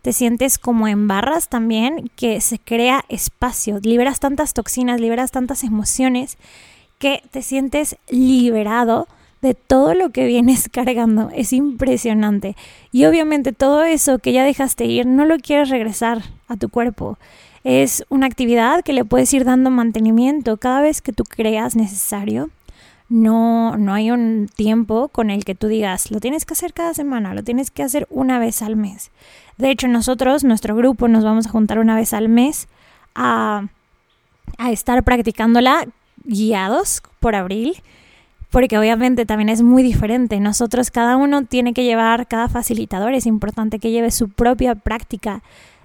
te 0.03 0.13
sientes 0.13 0.59
como 0.59 0.89
en 0.89 1.09
barras 1.09 1.49
también, 1.49 2.11
que 2.17 2.41
se 2.41 2.59
crea 2.59 3.05
espacio, 3.09 3.81
liberas 3.83 4.21
tantas 4.21 4.55
toxinas, 4.55 5.01
liberas 5.01 5.31
tantas 5.31 5.63
emociones, 5.63 6.39
que 7.01 7.25
te 7.33 7.43
sientes 7.43 7.97
liberado 8.11 9.09
de 9.43 9.55
todo 9.55 9.95
lo 9.95 10.11
que 10.11 10.27
vienes 10.27 10.69
cargando. 10.73 11.31
Es 11.35 11.53
impresionante. 11.53 12.55
Y 12.93 13.07
obviamente 13.07 13.53
todo 13.53 13.83
eso 13.83 14.21
que 14.21 14.33
ya 14.33 14.45
dejaste 14.45 14.85
ir, 14.85 15.07
no 15.07 15.25
lo 15.25 15.39
quieres 15.39 15.71
regresar 15.71 16.23
a 16.47 16.57
tu 16.57 16.69
cuerpo. 16.69 17.19
Es 17.65 18.05
una 18.09 18.27
actividad 18.27 18.85
que 18.85 18.93
le 18.93 19.05
puedes 19.05 19.33
ir 19.35 19.45
dando 19.45 19.71
mantenimiento 19.71 20.57
cada 20.59 20.83
vez 20.83 21.03
que 21.03 21.13
tú 21.13 21.25
creas 21.25 21.75
necesario. 21.75 22.51
No, 23.09 23.77
no 23.77 23.93
hay 23.93 24.11
un 24.11 24.49
tiempo 24.55 25.09
con 25.09 25.31
el 25.31 25.45
que 25.45 25.57
tú 25.57 25.67
digas, 25.67 26.13
lo 26.13 26.21
tienes 26.21 26.45
que 26.47 26.55
hacer 26.55 26.73
cada 26.73 26.95
semana, 26.95 27.35
lo 27.35 27.43
tienes 27.43 27.71
que 27.71 27.83
hacer 27.83 28.07
una 28.09 28.39
vez 28.39 28.63
al 28.63 28.77
mes. 28.77 29.11
De 29.59 29.71
hecho, 29.71 29.89
nosotros, 29.89 30.45
nuestro 30.45 30.77
grupo, 30.77 31.09
nos 31.09 31.25
vamos 31.25 31.47
a 31.47 31.51
juntar 31.51 31.81
una 31.81 31.97
vez 31.97 32.15
al 32.15 32.29
mes 32.29 32.69
a, 33.15 33.67
a 34.59 34.71
estar 34.71 35.03
practicándola 35.03 35.89
guiados 36.25 37.03
por 37.21 37.35
abril 37.35 37.83
porque 38.51 38.79
obviamente 38.79 39.27
también 39.27 39.49
es 39.49 39.63
muy 39.63 39.83
diferente. 39.83 40.41
Nosotros, 40.41 40.91
cada 40.91 41.17
uno 41.17 41.45
tiene 41.45 41.73
que 41.73 41.85
llevar, 41.85 42.27
cada 42.27 42.49
facilitador 42.49 43.15
es 43.15 43.27
importante 43.27 43.79
que 43.79 43.91
lleve 43.91 44.11
su 44.11 44.29
propia 44.29 44.75
práctica 44.75 45.43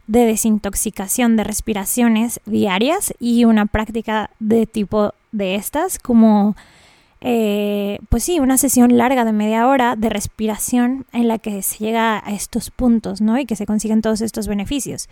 de 0.08 0.26
desintoxicación 0.26 1.36
de 1.36 1.44
respiraciones 1.44 2.40
diarias 2.46 3.14
y 3.20 3.46
una 3.46 3.66
práctica 3.66 4.30
de 4.40 4.66
tipo 4.66 5.14
de 5.32 5.56
estas, 5.56 6.00
como, 6.00 6.56
eh, 7.22 8.00
pues 8.10 8.24
sí, 8.24 8.40
una 8.40 8.58
sesión 8.58 8.98
larga 8.98 9.26
de 9.26 9.32
media 9.32 9.68
hora 9.68 9.96
de 9.96 10.10
respiración 10.10 11.06
en 11.12 11.28
la 11.28 11.38
que 11.40 11.62
se 11.62 11.86
llega 11.86 12.22
a 12.26 12.34
estos 12.34 12.72
puntos, 12.72 13.22
¿no? 13.22 13.38
Y 13.38 13.46
que 13.46 13.56
se 13.56 13.66
consiguen 13.66 14.02
todos 14.02 14.22
estos 14.22 14.48
beneficios. 14.48 15.08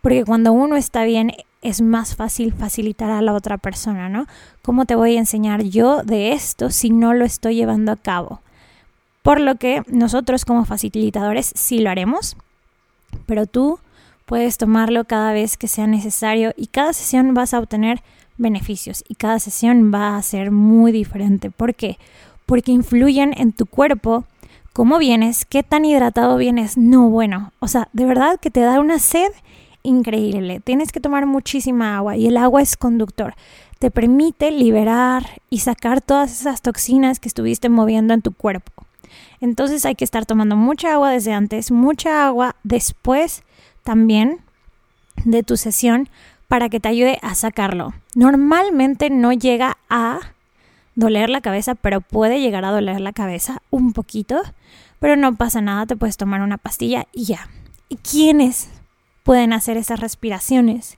Porque 0.00 0.24
cuando 0.24 0.52
uno 0.52 0.76
está 0.76 1.04
bien, 1.04 1.32
es 1.62 1.80
más 1.80 2.14
fácil 2.14 2.52
facilitar 2.52 3.10
a 3.10 3.22
la 3.22 3.32
otra 3.32 3.58
persona, 3.58 4.08
¿no? 4.08 4.26
¿Cómo 4.62 4.84
te 4.84 4.94
voy 4.94 5.16
a 5.16 5.18
enseñar 5.18 5.62
yo 5.62 6.02
de 6.02 6.32
esto 6.32 6.70
si 6.70 6.90
no 6.90 7.14
lo 7.14 7.24
estoy 7.24 7.56
llevando 7.56 7.92
a 7.92 7.96
cabo? 7.96 8.40
Por 9.22 9.40
lo 9.40 9.56
que 9.56 9.82
nosotros 9.88 10.44
como 10.44 10.64
facilitadores 10.64 11.52
sí 11.54 11.80
lo 11.80 11.90
haremos, 11.90 12.36
pero 13.26 13.46
tú 13.46 13.78
puedes 14.24 14.58
tomarlo 14.58 15.04
cada 15.04 15.32
vez 15.32 15.56
que 15.56 15.68
sea 15.68 15.86
necesario 15.86 16.52
y 16.56 16.68
cada 16.68 16.92
sesión 16.92 17.34
vas 17.34 17.54
a 17.54 17.58
obtener 17.58 18.02
beneficios 18.36 19.04
y 19.08 19.16
cada 19.16 19.38
sesión 19.40 19.92
va 19.92 20.16
a 20.16 20.22
ser 20.22 20.50
muy 20.50 20.92
diferente. 20.92 21.50
¿Por 21.50 21.74
qué? 21.74 21.98
Porque 22.46 22.72
influyen 22.72 23.34
en 23.36 23.52
tu 23.52 23.66
cuerpo, 23.66 24.24
cómo 24.72 24.98
vienes, 24.98 25.44
qué 25.44 25.62
tan 25.62 25.84
hidratado 25.84 26.36
vienes. 26.36 26.78
No, 26.78 27.10
bueno, 27.10 27.52
o 27.58 27.68
sea, 27.68 27.88
de 27.92 28.04
verdad 28.04 28.38
que 28.40 28.50
te 28.50 28.60
da 28.60 28.80
una 28.80 28.98
sed 28.98 29.30
increíble. 29.82 30.60
Tienes 30.60 30.92
que 30.92 31.00
tomar 31.00 31.26
muchísima 31.26 31.96
agua 31.96 32.16
y 32.16 32.26
el 32.26 32.36
agua 32.36 32.62
es 32.62 32.76
conductor. 32.76 33.34
Te 33.78 33.90
permite 33.90 34.50
liberar 34.50 35.40
y 35.50 35.60
sacar 35.60 36.00
todas 36.00 36.40
esas 36.40 36.62
toxinas 36.62 37.20
que 37.20 37.28
estuviste 37.28 37.68
moviendo 37.68 38.14
en 38.14 38.22
tu 38.22 38.32
cuerpo. 38.32 38.72
Entonces 39.40 39.84
hay 39.86 39.94
que 39.94 40.04
estar 40.04 40.26
tomando 40.26 40.56
mucha 40.56 40.94
agua 40.94 41.10
desde 41.10 41.32
antes, 41.32 41.70
mucha 41.70 42.26
agua 42.26 42.56
después 42.64 43.44
también 43.82 44.40
de 45.24 45.42
tu 45.42 45.56
sesión 45.56 46.08
para 46.48 46.68
que 46.68 46.80
te 46.80 46.88
ayude 46.88 47.18
a 47.22 47.34
sacarlo. 47.34 47.94
Normalmente 48.14 49.10
no 49.10 49.32
llega 49.32 49.78
a 49.88 50.20
doler 50.94 51.30
la 51.30 51.40
cabeza, 51.40 51.74
pero 51.74 52.00
puede 52.00 52.40
llegar 52.40 52.64
a 52.64 52.72
doler 52.72 53.00
la 53.00 53.12
cabeza 53.12 53.62
un 53.70 53.92
poquito, 53.92 54.42
pero 54.98 55.14
no 55.14 55.36
pasa 55.36 55.60
nada, 55.60 55.86
te 55.86 55.96
puedes 55.96 56.16
tomar 56.16 56.40
una 56.40 56.58
pastilla 56.58 57.06
y 57.12 57.26
ya. 57.26 57.48
¿Y 57.88 57.96
quiénes 57.96 58.68
pueden 59.28 59.52
hacer 59.52 59.76
esas 59.76 60.00
respiraciones. 60.00 60.96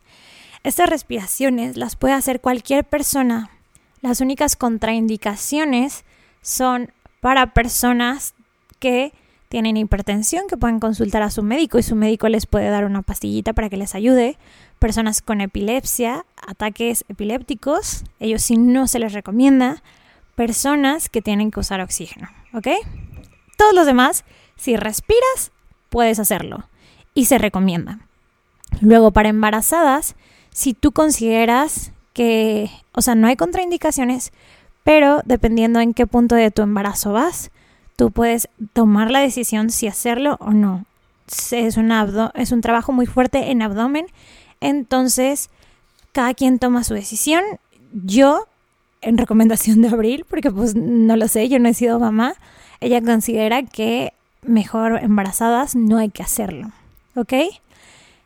Estas 0.62 0.88
respiraciones 0.88 1.76
las 1.76 1.96
puede 1.96 2.14
hacer 2.14 2.40
cualquier 2.40 2.84
persona. 2.84 3.50
Las 4.02 4.20
únicas 4.20 4.54
contraindicaciones 4.54 6.04
son 6.40 6.92
para 7.20 7.54
personas 7.54 8.34
que 8.78 9.12
tienen 9.48 9.76
hipertensión, 9.76 10.44
que 10.48 10.56
pueden 10.56 10.78
consultar 10.78 11.22
a 11.22 11.30
su 11.32 11.42
médico 11.42 11.80
y 11.80 11.82
su 11.82 11.96
médico 11.96 12.28
les 12.28 12.46
puede 12.46 12.70
dar 12.70 12.84
una 12.84 13.02
pastillita 13.02 13.52
para 13.52 13.68
que 13.68 13.76
les 13.76 13.96
ayude. 13.96 14.38
Personas 14.78 15.22
con 15.22 15.40
epilepsia, 15.40 16.24
ataques 16.46 17.04
epilépticos, 17.08 18.04
ellos 18.20 18.44
sí 18.44 18.56
no 18.56 18.86
se 18.86 19.00
les 19.00 19.12
recomienda. 19.12 19.82
Personas 20.36 21.08
que 21.08 21.20
tienen 21.20 21.50
que 21.50 21.58
usar 21.58 21.80
oxígeno, 21.80 22.28
¿ok? 22.54 22.68
Todos 23.58 23.74
los 23.74 23.86
demás, 23.86 24.24
si 24.54 24.76
respiras, 24.76 25.50
puedes 25.88 26.20
hacerlo 26.20 26.68
y 27.12 27.24
se 27.24 27.36
recomienda. 27.36 27.98
Luego, 28.80 29.10
para 29.10 29.28
embarazadas, 29.28 30.14
si 30.52 30.74
tú 30.74 30.92
consideras 30.92 31.92
que, 32.12 32.70
o 32.92 33.02
sea, 33.02 33.14
no 33.14 33.28
hay 33.28 33.36
contraindicaciones, 33.36 34.32
pero 34.84 35.20
dependiendo 35.24 35.80
en 35.80 35.94
qué 35.94 36.06
punto 36.06 36.34
de 36.34 36.50
tu 36.50 36.62
embarazo 36.62 37.12
vas, 37.12 37.50
tú 37.96 38.10
puedes 38.10 38.48
tomar 38.72 39.10
la 39.10 39.20
decisión 39.20 39.70
si 39.70 39.86
hacerlo 39.86 40.36
o 40.40 40.50
no. 40.50 40.84
Es 41.50 41.76
un, 41.76 41.92
es 42.34 42.52
un 42.52 42.60
trabajo 42.60 42.92
muy 42.92 43.06
fuerte 43.06 43.50
en 43.50 43.62
abdomen, 43.62 44.06
entonces 44.60 45.50
cada 46.12 46.34
quien 46.34 46.58
toma 46.58 46.82
su 46.82 46.94
decisión. 46.94 47.42
Yo, 47.92 48.46
en 49.00 49.16
recomendación 49.16 49.82
de 49.82 49.88
Abril, 49.88 50.24
porque 50.28 50.50
pues 50.50 50.74
no 50.74 51.16
lo 51.16 51.28
sé, 51.28 51.48
yo 51.48 51.58
no 51.58 51.68
he 51.68 51.74
sido 51.74 52.00
mamá, 52.00 52.34
ella 52.80 53.00
considera 53.00 53.62
que 53.62 54.12
mejor 54.42 54.98
embarazadas 55.02 55.76
no 55.76 55.98
hay 55.98 56.08
que 56.08 56.22
hacerlo, 56.22 56.72
¿ok? 57.14 57.34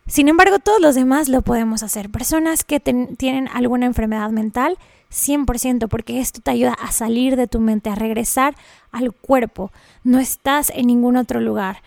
Sin 0.06 0.28
embargo, 0.28 0.58
todos 0.58 0.80
los 0.80 0.94
demás 0.94 1.28
lo 1.28 1.40
podemos 1.42 1.82
hacer. 1.82 2.10
Personas 2.10 2.62
que 2.62 2.78
tienen 2.78 3.48
alguna 3.48 3.86
enfermedad 3.86 4.30
mental, 4.30 4.76
100%, 5.10 5.88
porque 5.88 6.20
esto 6.20 6.40
te 6.42 6.50
ayuda 6.50 6.74
a 6.74 6.92
salir 6.92 7.36
de 7.36 7.46
tu 7.46 7.58
mente, 7.60 7.88
a 7.88 7.94
regresar 7.94 8.54
al 8.92 9.12
cuerpo. 9.12 9.72
No 10.02 10.18
estás 10.18 10.70
en 10.74 10.88
ningún 10.88 11.16
otro 11.16 11.40
lugar. 11.40 11.82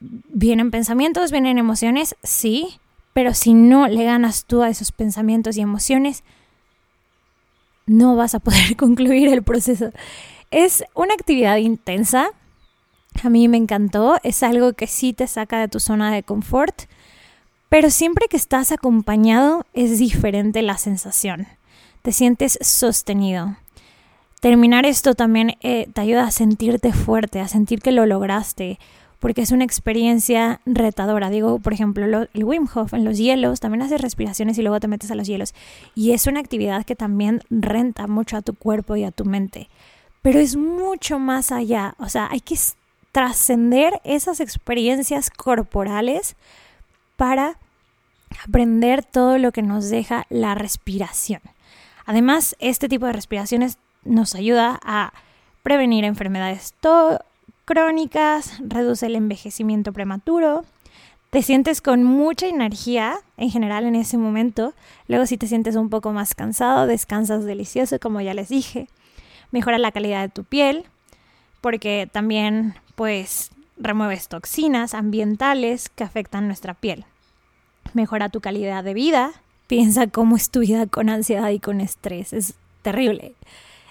Vienen 0.00 0.72
pensamientos, 0.72 1.30
vienen 1.30 1.58
emociones, 1.58 2.16
sí, 2.24 2.80
pero 3.12 3.32
si 3.32 3.54
no 3.54 3.86
le 3.86 4.04
ganas 4.04 4.44
tú 4.44 4.62
a 4.62 4.68
esos 4.68 4.90
pensamientos 4.90 5.56
y 5.56 5.60
emociones, 5.60 6.24
no 7.86 8.16
vas 8.16 8.34
a 8.34 8.40
poder 8.40 8.76
concluir 8.76 9.28
el 9.28 9.44
proceso. 9.44 9.92
Es 10.50 10.82
una 10.94 11.14
actividad 11.14 11.58
intensa. 11.58 12.30
A 13.22 13.28
mí 13.28 13.46
me 13.46 13.56
encantó. 13.56 14.18
Es 14.24 14.42
algo 14.42 14.72
que 14.72 14.88
sí 14.88 15.12
te 15.12 15.28
saca 15.28 15.60
de 15.60 15.68
tu 15.68 15.78
zona 15.78 16.12
de 16.12 16.24
confort 16.24 16.82
pero 17.72 17.88
siempre 17.88 18.26
que 18.28 18.36
estás 18.36 18.70
acompañado 18.70 19.64
es 19.72 19.98
diferente 19.98 20.60
la 20.60 20.76
sensación. 20.76 21.46
Te 22.02 22.12
sientes 22.12 22.58
sostenido. 22.60 23.56
Terminar 24.42 24.84
esto 24.84 25.14
también 25.14 25.54
eh, 25.62 25.88
te 25.90 26.02
ayuda 26.02 26.24
a 26.24 26.30
sentirte 26.32 26.92
fuerte, 26.92 27.40
a 27.40 27.48
sentir 27.48 27.80
que 27.80 27.90
lo 27.90 28.04
lograste, 28.04 28.78
porque 29.20 29.40
es 29.40 29.52
una 29.52 29.64
experiencia 29.64 30.60
retadora. 30.66 31.30
Digo, 31.30 31.60
por 31.60 31.72
ejemplo, 31.72 32.04
el 32.04 32.44
Wim 32.44 32.68
Hof 32.74 32.92
en 32.92 33.06
los 33.06 33.16
hielos, 33.16 33.60
también 33.60 33.80
haces 33.80 34.02
respiraciones 34.02 34.58
y 34.58 34.62
luego 34.62 34.78
te 34.78 34.88
metes 34.88 35.10
a 35.10 35.14
los 35.14 35.26
hielos. 35.26 35.54
Y 35.94 36.10
es 36.10 36.26
una 36.26 36.40
actividad 36.40 36.84
que 36.84 36.94
también 36.94 37.40
renta 37.48 38.06
mucho 38.06 38.36
a 38.36 38.42
tu 38.42 38.52
cuerpo 38.52 38.96
y 38.96 39.04
a 39.04 39.12
tu 39.12 39.24
mente. 39.24 39.70
Pero 40.20 40.40
es 40.40 40.56
mucho 40.56 41.18
más 41.18 41.50
allá. 41.50 41.94
O 41.98 42.10
sea, 42.10 42.28
hay 42.30 42.40
que 42.40 42.58
trascender 43.12 43.98
esas 44.04 44.40
experiencias 44.40 45.30
corporales 45.30 46.36
para 47.16 47.56
aprender 48.44 49.04
todo 49.04 49.38
lo 49.38 49.52
que 49.52 49.62
nos 49.62 49.88
deja 49.90 50.26
la 50.28 50.54
respiración. 50.54 51.40
Además, 52.04 52.56
este 52.58 52.88
tipo 52.88 53.06
de 53.06 53.12
respiraciones 53.12 53.78
nos 54.04 54.34
ayuda 54.34 54.80
a 54.82 55.12
prevenir 55.62 56.04
enfermedades 56.04 56.74
crónicas, 57.64 58.60
reduce 58.60 59.06
el 59.06 59.16
envejecimiento 59.16 59.92
prematuro, 59.92 60.64
te 61.30 61.42
sientes 61.42 61.80
con 61.80 62.04
mucha 62.04 62.46
energía 62.46 63.16
en 63.36 63.50
general 63.50 63.86
en 63.86 63.94
ese 63.94 64.18
momento, 64.18 64.74
luego 65.06 65.24
si 65.26 65.38
te 65.38 65.46
sientes 65.46 65.76
un 65.76 65.88
poco 65.88 66.12
más 66.12 66.34
cansado, 66.34 66.86
descansas 66.86 67.44
delicioso, 67.44 67.98
como 68.00 68.20
ya 68.20 68.34
les 68.34 68.48
dije, 68.48 68.88
mejora 69.50 69.78
la 69.78 69.92
calidad 69.92 70.22
de 70.22 70.28
tu 70.28 70.44
piel, 70.44 70.84
porque 71.60 72.08
también 72.10 72.74
pues 72.96 73.50
remueves 73.78 74.28
toxinas 74.28 74.92
ambientales 74.92 75.88
que 75.88 76.04
afectan 76.04 76.48
nuestra 76.48 76.74
piel 76.74 77.06
mejora 77.94 78.28
tu 78.28 78.40
calidad 78.40 78.84
de 78.84 78.94
vida. 78.94 79.32
Piensa 79.66 80.06
cómo 80.06 80.36
es 80.36 80.50
tu 80.50 80.60
vida 80.60 80.86
con 80.86 81.08
ansiedad 81.08 81.50
y 81.50 81.58
con 81.58 81.80
estrés. 81.80 82.32
Es 82.32 82.54
terrible. 82.82 83.34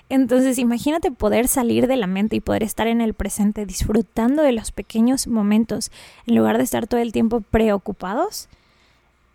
Entonces 0.09 0.57
imagínate 0.57 1.09
poder 1.09 1.47
salir 1.47 1.87
de 1.87 1.95
la 1.95 2.05
mente 2.05 2.35
y 2.35 2.41
poder 2.41 2.63
estar 2.63 2.87
en 2.87 2.99
el 2.99 3.13
presente 3.13 3.65
disfrutando 3.65 4.43
de 4.43 4.51
los 4.51 4.71
pequeños 4.71 5.25
momentos 5.27 5.89
en 6.27 6.35
lugar 6.35 6.57
de 6.57 6.65
estar 6.65 6.85
todo 6.85 6.99
el 6.99 7.13
tiempo 7.13 7.39
preocupados, 7.39 8.49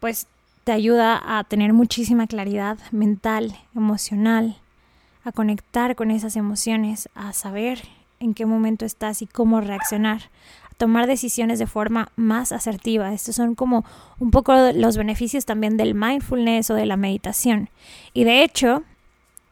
pues 0.00 0.26
te 0.64 0.72
ayuda 0.72 1.38
a 1.38 1.44
tener 1.44 1.72
muchísima 1.72 2.26
claridad 2.26 2.76
mental, 2.90 3.56
emocional, 3.75 4.58
a 5.25 5.32
conectar 5.32 5.96
con 5.96 6.10
esas 6.10 6.36
emociones, 6.36 7.08
a 7.14 7.32
saber 7.32 7.80
en 8.20 8.34
qué 8.34 8.44
momento 8.44 8.84
estás 8.84 9.22
y 9.22 9.26
cómo 9.26 9.62
reaccionar 9.62 10.28
tomar 10.76 11.06
decisiones 11.06 11.59
de 11.59 11.66
forma 11.66 12.11
más 12.16 12.52
asertiva. 12.52 13.12
Estos 13.12 13.37
son 13.37 13.54
como 13.54 13.85
un 14.18 14.30
poco 14.30 14.54
los 14.75 14.97
beneficios 14.97 15.45
también 15.45 15.76
del 15.76 15.95
mindfulness 15.95 16.71
o 16.71 16.75
de 16.75 16.87
la 16.87 16.97
meditación. 16.97 17.71
Y 18.12 18.25
de 18.25 18.45
hecho, 18.45 18.83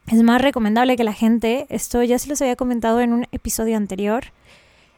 es 0.07 0.21
más 0.21 0.41
recomendable 0.41 0.95
que 0.95 1.03
la 1.03 1.13
gente, 1.13 1.65
esto 1.69 2.03
ya 2.03 2.19
se 2.19 2.29
los 2.29 2.41
había 2.41 2.55
comentado 2.55 3.01
en 3.01 3.13
un 3.13 3.27
episodio 3.31 3.75
anterior, 3.77 4.25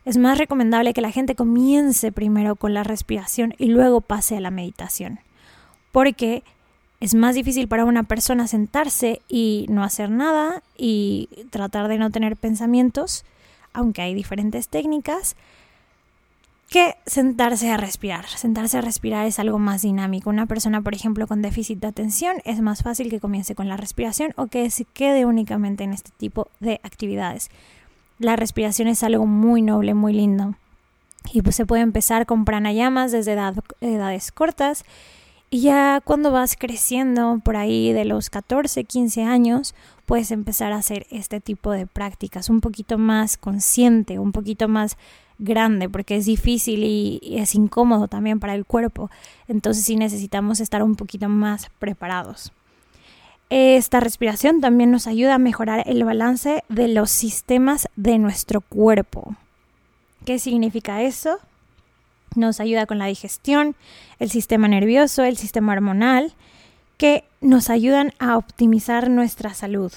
es 0.04 0.18
más 0.18 0.38
recomendable 0.38 0.94
que 0.94 1.02
la 1.02 1.12
gente 1.12 1.36
comience 1.36 2.12
primero 2.12 2.56
con 2.56 2.74
la 2.74 2.84
respiración 2.84 3.54
y 3.58 3.68
luego 3.68 4.02
pase 4.02 4.38
a 4.38 4.42
la 4.42 4.52
meditación. 4.52 5.20
Porque 5.92 6.44
Es 7.00 7.14
más 7.14 7.36
difícil 7.36 7.68
para 7.68 7.86
una 7.86 8.04
persona 8.04 8.48
sentarse 8.48 9.22
y 9.30 9.68
no 9.70 9.84
hacer 9.84 10.10
nada 10.10 10.64
y 10.76 11.30
tratar 11.52 11.88
de 11.90 12.00
no 12.00 12.10
tener 12.10 12.36
pensamientos, 12.38 13.24
aunque 13.72 14.02
hay 14.02 14.16
diferentes 14.16 14.68
técnicas, 14.68 15.36
que 16.70 16.96
sentarse 17.06 17.72
a 17.72 17.78
respirar. 17.78 18.28
Sentarse 18.28 18.78
a 18.78 18.82
respirar 18.82 19.26
es 19.26 19.40
algo 19.40 19.58
más 19.58 19.82
dinámico. 19.82 20.30
Una 20.30 20.46
persona, 20.46 20.82
por 20.82 20.94
ejemplo, 20.94 21.28
con 21.28 21.42
déficit 21.42 21.80
de 21.80 21.88
atención, 21.88 22.38
es 22.44 22.60
más 22.62 22.84
fácil 22.84 23.10
que 23.10 23.20
comience 23.20 23.56
con 23.56 23.70
la 23.70 23.78
respiración 23.78 24.34
o 24.36 24.48
que 24.48 24.70
se 24.70 24.86
quede 24.86 25.26
únicamente 25.26 25.84
en 25.84 25.94
este 25.94 26.12
tipo 26.18 26.50
de 26.60 26.82
actividades. 26.84 27.50
La 28.20 28.36
respiración 28.36 28.88
es 28.88 29.04
algo 29.04 29.26
muy 29.26 29.62
noble, 29.62 29.94
muy 29.94 30.14
lindo. 30.14 30.56
Y 31.32 31.42
pues 31.42 31.56
se 31.56 31.66
puede 31.66 31.84
empezar 31.84 32.26
con 32.26 32.46
pranayamas 32.46 33.12
desde 33.12 33.34
edades 33.82 34.32
cortas. 34.32 34.86
Y 35.50 35.62
ya 35.62 36.02
cuando 36.04 36.32
vas 36.32 36.56
creciendo 36.58 37.40
por 37.44 37.56
ahí 37.56 37.94
de 37.94 38.04
los 38.04 38.30
14, 38.30 38.84
15 38.84 39.24
años, 39.24 39.76
puedes 40.06 40.32
empezar 40.32 40.74
a 40.74 40.78
hacer 40.78 41.08
este 41.10 41.40
tipo 41.40 41.72
de 41.72 41.88
prácticas 41.88 42.50
un 42.50 42.60
poquito 42.60 42.98
más 42.98 43.38
consciente, 43.38 44.20
un 44.20 44.34
poquito 44.34 44.68
más 44.68 44.98
grande 45.40 45.88
porque 45.90 46.16
es 46.16 46.26
difícil 46.26 46.84
y, 46.84 47.20
es 47.24 47.56
incómodo 47.56 48.08
también 48.08 48.40
para 48.40 48.56
el 48.56 48.66
cuerpo. 48.66 49.10
Entonces 49.48 49.86
sí 49.86 49.96
necesitamos 49.96 50.60
estar 50.60 50.84
un 50.84 50.96
poquito 50.96 51.30
más 51.30 51.70
preparados. 51.80 52.52
Esta 53.50 54.02
respiración 54.02 54.60
también 54.60 54.92
nos 54.92 55.08
ayuda 55.08 55.36
a 55.36 55.40
mejorar 55.40 55.84
el 55.86 56.04
balance 56.04 56.66
de 56.68 56.90
los 56.90 57.10
sistemas 57.10 57.88
de 57.96 58.18
nuestro 58.18 58.60
cuerpo. 58.60 59.36
¿Qué 60.26 60.40
significa 60.40 61.02
eso? 61.04 61.40
Nos 62.38 62.62
ayuda 62.62 62.86
con 62.86 63.00
la 63.00 63.08
digestión, 63.08 63.76
el 64.20 64.30
sistema 64.30 64.68
nervioso, 64.70 65.24
el 65.24 65.36
sistema 65.36 65.74
hormonal, 65.74 66.34
que 66.98 67.26
nos 67.42 67.70
ayudan 67.70 68.14
a 68.20 68.38
optimizar 68.38 69.10
nuestra 69.10 69.54
salud 69.54 69.92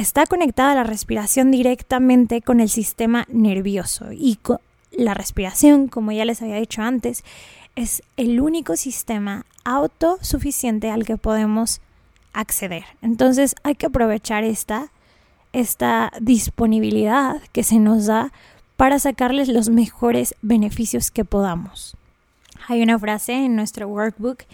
está 0.00 0.24
conectada 0.24 0.74
la 0.74 0.84
respiración 0.84 1.50
directamente 1.50 2.40
con 2.40 2.60
el 2.60 2.70
sistema 2.70 3.26
nervioso 3.28 4.12
y 4.12 4.38
la 4.92 5.14
respiración, 5.14 5.88
como 5.88 6.10
ya 6.10 6.24
les 6.24 6.40
había 6.42 6.56
dicho 6.56 6.82
antes, 6.82 7.22
es 7.76 8.02
el 8.16 8.40
único 8.40 8.76
sistema 8.76 9.44
autosuficiente 9.64 10.90
al 10.90 11.04
que 11.04 11.16
podemos 11.16 11.80
acceder. 12.32 12.84
Entonces 13.02 13.54
hay 13.62 13.74
que 13.74 13.86
aprovechar 13.86 14.42
esta, 14.42 14.90
esta 15.52 16.12
disponibilidad 16.20 17.40
que 17.52 17.62
se 17.62 17.78
nos 17.78 18.06
da 18.06 18.32
para 18.80 18.98
sacarles 18.98 19.48
los 19.48 19.68
mejores 19.68 20.34
beneficios 20.40 21.10
que 21.10 21.26
podamos. 21.26 21.98
Hay 22.66 22.82
una 22.82 22.98
frase 22.98 23.34
en 23.34 23.54
nuestro 23.54 23.86
workbook 23.86 24.44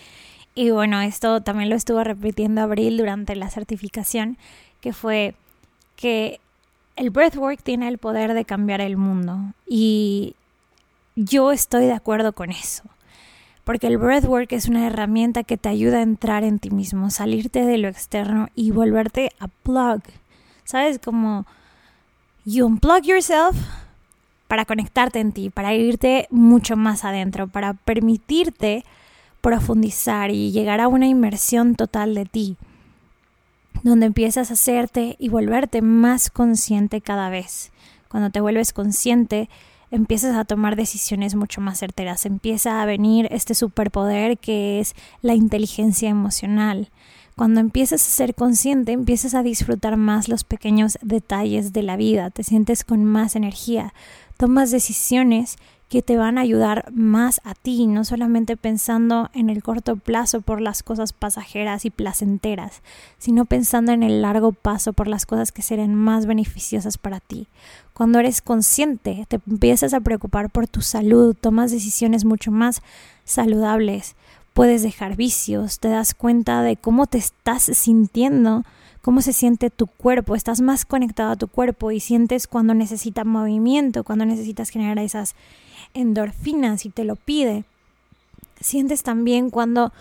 y 0.56 0.71
bueno, 0.71 1.00
esto 1.00 1.42
también 1.42 1.71
lo 1.71 1.76
estuvo 1.76 2.02
repitiendo 2.02 2.61
Abril 2.61 2.97
durante 2.97 3.37
la 3.37 3.50
certificación 3.50 4.37
que 4.80 4.92
fue 4.92 5.37
que 5.95 6.40
el 6.97 7.11
breathwork 7.11 7.62
tiene 7.62 7.87
el 7.87 7.99
poder 7.99 8.35
de 8.35 8.45
cambiar 8.45 8.80
el 8.80 8.97
mundo 8.97 9.38
y 9.64 10.35
yo 11.14 11.52
estoy 11.52 11.85
de 11.85 11.92
acuerdo 11.92 12.33
con 12.33 12.50
eso. 12.50 12.83
Porque 13.62 13.87
el 13.87 13.97
breathwork 13.97 14.50
es 14.50 14.66
una 14.66 14.88
herramienta 14.88 15.45
que 15.45 15.56
te 15.56 15.68
ayuda 15.68 15.99
a 15.99 16.02
entrar 16.02 16.42
en 16.42 16.59
ti 16.59 16.71
mismo, 16.71 17.11
salirte 17.11 17.64
de 17.64 17.78
lo 17.78 17.87
externo 17.87 18.49
y 18.56 18.73
volverte 18.73 19.30
a 19.38 19.47
plug. 19.47 20.02
¿Sabes? 20.64 20.99
Como 20.99 21.47
you 22.45 22.66
unplug 22.66 23.04
yourself 23.04 23.54
para 24.49 24.65
conectarte 24.65 25.21
en 25.21 25.33
ti, 25.33 25.50
para 25.50 25.75
irte 25.75 26.29
mucho 26.31 26.76
más 26.76 27.05
adentro, 27.05 27.49
para 27.49 27.75
permitirte 27.75 28.85
profundizar 29.41 30.31
y 30.31 30.50
llegar 30.53 30.81
a 30.81 30.88
una 30.88 31.07
inmersión 31.07 31.75
total 31.75 32.15
de 32.15 32.25
ti 32.25 32.57
donde 33.83 34.07
empiezas 34.07 34.50
a 34.50 34.55
hacerte 34.55 35.17
y 35.19 35.29
volverte 35.29 35.83
más 35.83 36.31
consciente 36.31 37.00
cada 37.00 37.31
vez. 37.31 37.71
Cuando 38.09 38.31
te 38.31 38.41
vuelves 38.41 38.73
consciente, 38.73 39.49
empiezas 39.91 40.37
a 40.37 40.45
tomar 40.45 40.76
decisiones 40.76 41.35
mucho 41.35 41.61
más 41.61 41.79
certeras. 41.79 42.26
Empieza 42.26 42.83
a 42.83 42.87
venir 42.87 43.29
este 43.31 43.55
superpoder 43.55 44.38
que 44.38 44.81
es 44.81 44.95
la 45.23 45.35
inteligencia 45.35 46.09
emocional. 46.09 46.91
Cuando 47.37 47.61
empiezas 47.61 48.00
a 48.00 48.11
ser 48.11 48.35
consciente, 48.35 48.93
empiezas 48.93 49.35
a 49.35 49.43
disfrutar 49.43 49.97
más 49.97 50.28
los 50.28 50.45
pequeños 50.45 50.99
detalles 51.02 51.73
de 51.75 51.82
la 51.82 51.97
vida, 51.97 52.30
te 52.30 52.43
sientes 52.43 52.82
con 52.82 53.04
más 53.04 53.37
energía, 53.37 53.93
tomas 54.36 54.70
decisiones 54.70 55.56
que 55.88 56.02
te 56.02 56.16
van 56.16 56.36
a 56.36 56.40
ayudar 56.40 56.90
más 56.92 57.40
a 57.44 57.54
ti, 57.54 57.86
no 57.86 58.04
solamente 58.04 58.56
pensando 58.56 59.30
en 59.34 59.50
el 59.50 59.62
corto 59.62 59.94
plazo 59.96 60.40
por 60.40 60.60
las 60.60 60.82
cosas 60.82 61.12
pasajeras 61.12 61.84
y 61.84 61.90
placenteras, 61.90 62.82
sino 63.18 63.44
pensando 63.44 63.92
en 63.92 64.02
el 64.02 64.20
largo 64.20 64.50
paso 64.50 64.92
por 64.92 65.06
las 65.06 65.26
cosas 65.26 65.52
que 65.52 65.62
serán 65.62 65.94
más 65.94 66.26
beneficiosas 66.26 66.99
para 66.99 67.20
ti. 67.20 67.46
Cuando 67.92 68.18
eres 68.18 68.42
consciente, 68.42 69.26
te 69.28 69.40
empiezas 69.49 69.94
a 69.94 70.00
preocupar 70.00 70.50
por 70.50 70.66
tu 70.66 70.82
salud, 70.82 71.36
tomas 71.40 71.70
decisiones 71.70 72.25
mucho 72.25 72.50
más 72.50 72.82
saludables, 73.25 74.16
puedes 74.54 74.82
dejar 74.82 75.14
vicios, 75.16 75.78
te 75.78 75.88
das 75.88 76.14
cuenta 76.14 76.62
de 76.62 76.76
cómo 76.76 77.06
te 77.06 77.18
estás 77.18 77.62
sintiendo, 77.62 78.64
cómo 79.06 79.23
se 79.23 79.32
siente 79.32 79.71
tu 79.71 79.86
cuerpo, 79.86 80.34
estás 80.34 80.60
más 80.60 80.84
conectado 80.84 81.30
a 81.30 81.36
tu 81.36 81.47
cuerpo 81.47 81.92
y 81.92 82.00
sientes 82.00 82.49
cuando 82.49 82.75
necesita 82.75 83.23
movimiento, 83.23 84.02
cuando 84.02 84.26
necesitas 84.26 84.71
generar 84.71 84.99
esas 84.99 85.36
endorfinas 85.95 86.84
y 86.84 86.90
te 86.90 87.04
lo 87.04 87.14
pide. 87.14 87.62
Sientes 88.60 89.04
también 89.04 89.50
cuando 89.50 89.92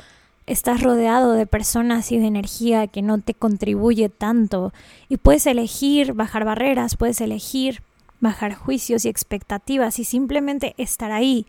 estás 0.47 0.81
rodeado 0.81 1.33
de 1.33 1.45
personas 1.45 2.11
y 2.11 2.17
de 2.17 2.25
energía 2.25 2.87
que 2.87 3.03
no 3.03 3.21
te 3.21 3.35
contribuye 3.35 4.09
tanto 4.09 4.73
y 5.07 5.17
puedes 5.17 5.45
elegir 5.45 6.13
bajar 6.13 6.43
barreras, 6.43 6.97
puedes 6.97 7.21
elegir 7.21 7.83
bajar 8.21 8.55
juicios 8.55 9.05
y 9.05 9.09
expectativas 9.09 9.99
y 9.99 10.03
simplemente 10.03 10.73
estar 10.79 11.11
ahí. 11.11 11.45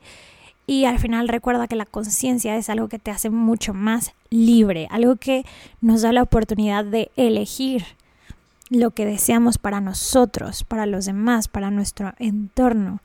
Y 0.67 0.85
al 0.85 0.99
final 0.99 1.29
recuerda 1.29 1.69
que 1.69 1.77
la 1.77 1.87
conciencia 1.87 2.57
es 2.57 2.69
algo 2.69 2.89
que 2.89 2.99
te 2.99 3.11
hace 3.11 3.31
mucho 3.31 3.73
más 3.73 4.15
libre, 4.31 4.89
algo 4.91 5.17
que 5.17 5.45
nos 5.81 6.03
da 6.03 6.13
la 6.13 6.23
oportunidad 6.23 6.85
de 6.85 7.11
elegir 7.17 7.85
lo 8.69 8.91
que 8.91 9.07
deseamos 9.07 9.59
para 9.59 9.81
nosotros, 9.81 10.65
para 10.65 10.87
los 10.87 11.07
demás, 11.07 11.47
para 11.47 11.71
nuestro 11.71 12.15
entorno. 12.19 13.01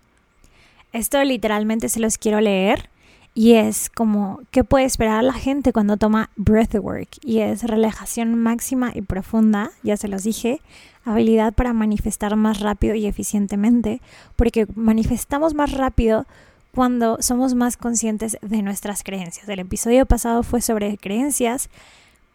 Esto 0.91 1.23
literalmente 1.23 1.87
se 1.87 1.99
los 1.99 2.17
quiero 2.17 2.41
leer 2.41 2.89
y 3.33 3.53
es 3.53 3.89
como 3.89 4.41
qué 4.51 4.63
puede 4.63 4.85
esperar 4.85 5.23
la 5.23 5.33
gente 5.33 5.71
cuando 5.71 5.97
toma 5.97 6.29
breathwork 6.35 7.09
y 7.21 7.39
es 7.39 7.63
relajación 7.63 8.35
máxima 8.35 8.91
y 8.93 9.01
profunda, 9.01 9.71
ya 9.83 9.95
se 9.95 10.09
los 10.09 10.23
dije, 10.23 10.59
habilidad 11.05 11.53
para 11.53 11.73
manifestar 11.73 12.35
más 12.35 12.59
rápido 12.59 12.95
y 12.95 13.05
eficientemente, 13.05 14.01
porque 14.35 14.67
manifestamos 14.75 15.53
más 15.53 15.71
rápido 15.71 16.25
cuando 16.73 17.17
somos 17.21 17.53
más 17.53 17.77
conscientes 17.77 18.37
de 18.41 18.61
nuestras 18.61 19.03
creencias. 19.03 19.47
El 19.49 19.59
episodio 19.59 20.05
pasado 20.05 20.43
fue 20.43 20.61
sobre 20.61 20.97
creencias, 20.97 21.69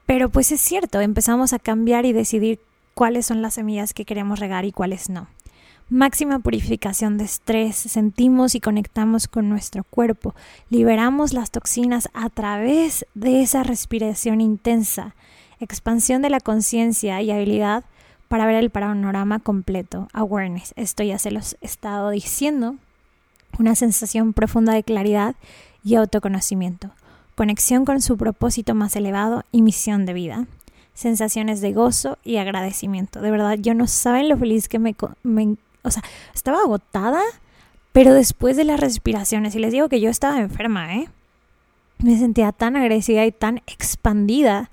pero 0.04 0.28
pues 0.28 0.52
es 0.52 0.60
cierto, 0.60 1.00
empezamos 1.00 1.52
a 1.52 1.58
cambiar 1.58 2.04
y 2.04 2.12
decidir 2.12 2.60
cuáles 2.94 3.26
son 3.26 3.42
las 3.42 3.54
semillas 3.54 3.94
que 3.94 4.04
queremos 4.04 4.38
regar 4.38 4.64
y 4.64 4.72
cuáles 4.72 5.10
no. 5.10 5.28
Máxima 5.88 6.40
purificación 6.40 7.16
de 7.16 7.24
estrés, 7.24 7.76
sentimos 7.76 8.56
y 8.56 8.60
conectamos 8.60 9.28
con 9.28 9.48
nuestro 9.48 9.84
cuerpo, 9.84 10.34
liberamos 10.68 11.32
las 11.32 11.52
toxinas 11.52 12.08
a 12.12 12.28
través 12.28 13.06
de 13.14 13.40
esa 13.42 13.62
respiración 13.62 14.40
intensa, 14.40 15.14
expansión 15.60 16.22
de 16.22 16.30
la 16.30 16.40
conciencia 16.40 17.22
y 17.22 17.30
habilidad 17.30 17.84
para 18.26 18.46
ver 18.46 18.56
el 18.56 18.70
panorama 18.70 19.38
completo, 19.38 20.08
awareness, 20.12 20.72
esto 20.76 21.04
ya 21.04 21.18
se 21.18 21.30
los 21.30 21.56
he 21.60 21.66
estado 21.66 22.10
diciendo, 22.10 22.76
una 23.58 23.74
sensación 23.74 24.32
profunda 24.32 24.72
de 24.72 24.82
claridad 24.82 25.34
y 25.84 25.94
autoconocimiento, 25.94 26.90
conexión 27.34 27.84
con 27.84 28.00
su 28.00 28.16
propósito 28.16 28.74
más 28.74 28.96
elevado 28.96 29.44
y 29.52 29.62
misión 29.62 30.06
de 30.06 30.12
vida 30.12 30.46
sensaciones 30.96 31.60
de 31.60 31.72
gozo 31.72 32.18
y 32.24 32.38
agradecimiento. 32.38 33.20
De 33.20 33.30
verdad, 33.30 33.58
yo 33.60 33.74
no 33.74 33.86
saben 33.86 34.28
lo 34.28 34.36
feliz 34.36 34.66
que 34.66 34.78
me, 34.78 34.96
o 35.82 35.90
sea, 35.90 36.02
estaba 36.34 36.60
agotada, 36.60 37.20
pero 37.92 38.14
después 38.14 38.56
de 38.56 38.64
las 38.64 38.80
respiraciones, 38.80 39.54
y 39.54 39.58
les 39.58 39.72
digo 39.72 39.88
que 39.88 40.00
yo 40.00 40.10
estaba 40.10 40.40
enferma, 40.40 40.96
¿eh? 40.96 41.08
Me 41.98 42.18
sentía 42.18 42.50
tan 42.52 42.76
agradecida 42.76 43.24
y 43.26 43.32
tan 43.32 43.58
expandida 43.66 44.70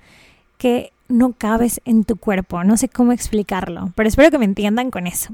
que 0.58 0.92
no 1.10 1.34
cabes 1.34 1.82
en 1.86 2.06
tu 2.06 2.16
cuerpo. 2.16 2.64
No 2.64 2.78
sé 2.78 2.90
cómo 2.90 3.12
explicarlo, 3.12 3.92
pero 3.96 4.10
espero 4.10 4.32
que 4.32 4.40
me 4.40 4.46
entiendan 4.46 4.92
con 4.92 5.08
eso. 5.08 5.34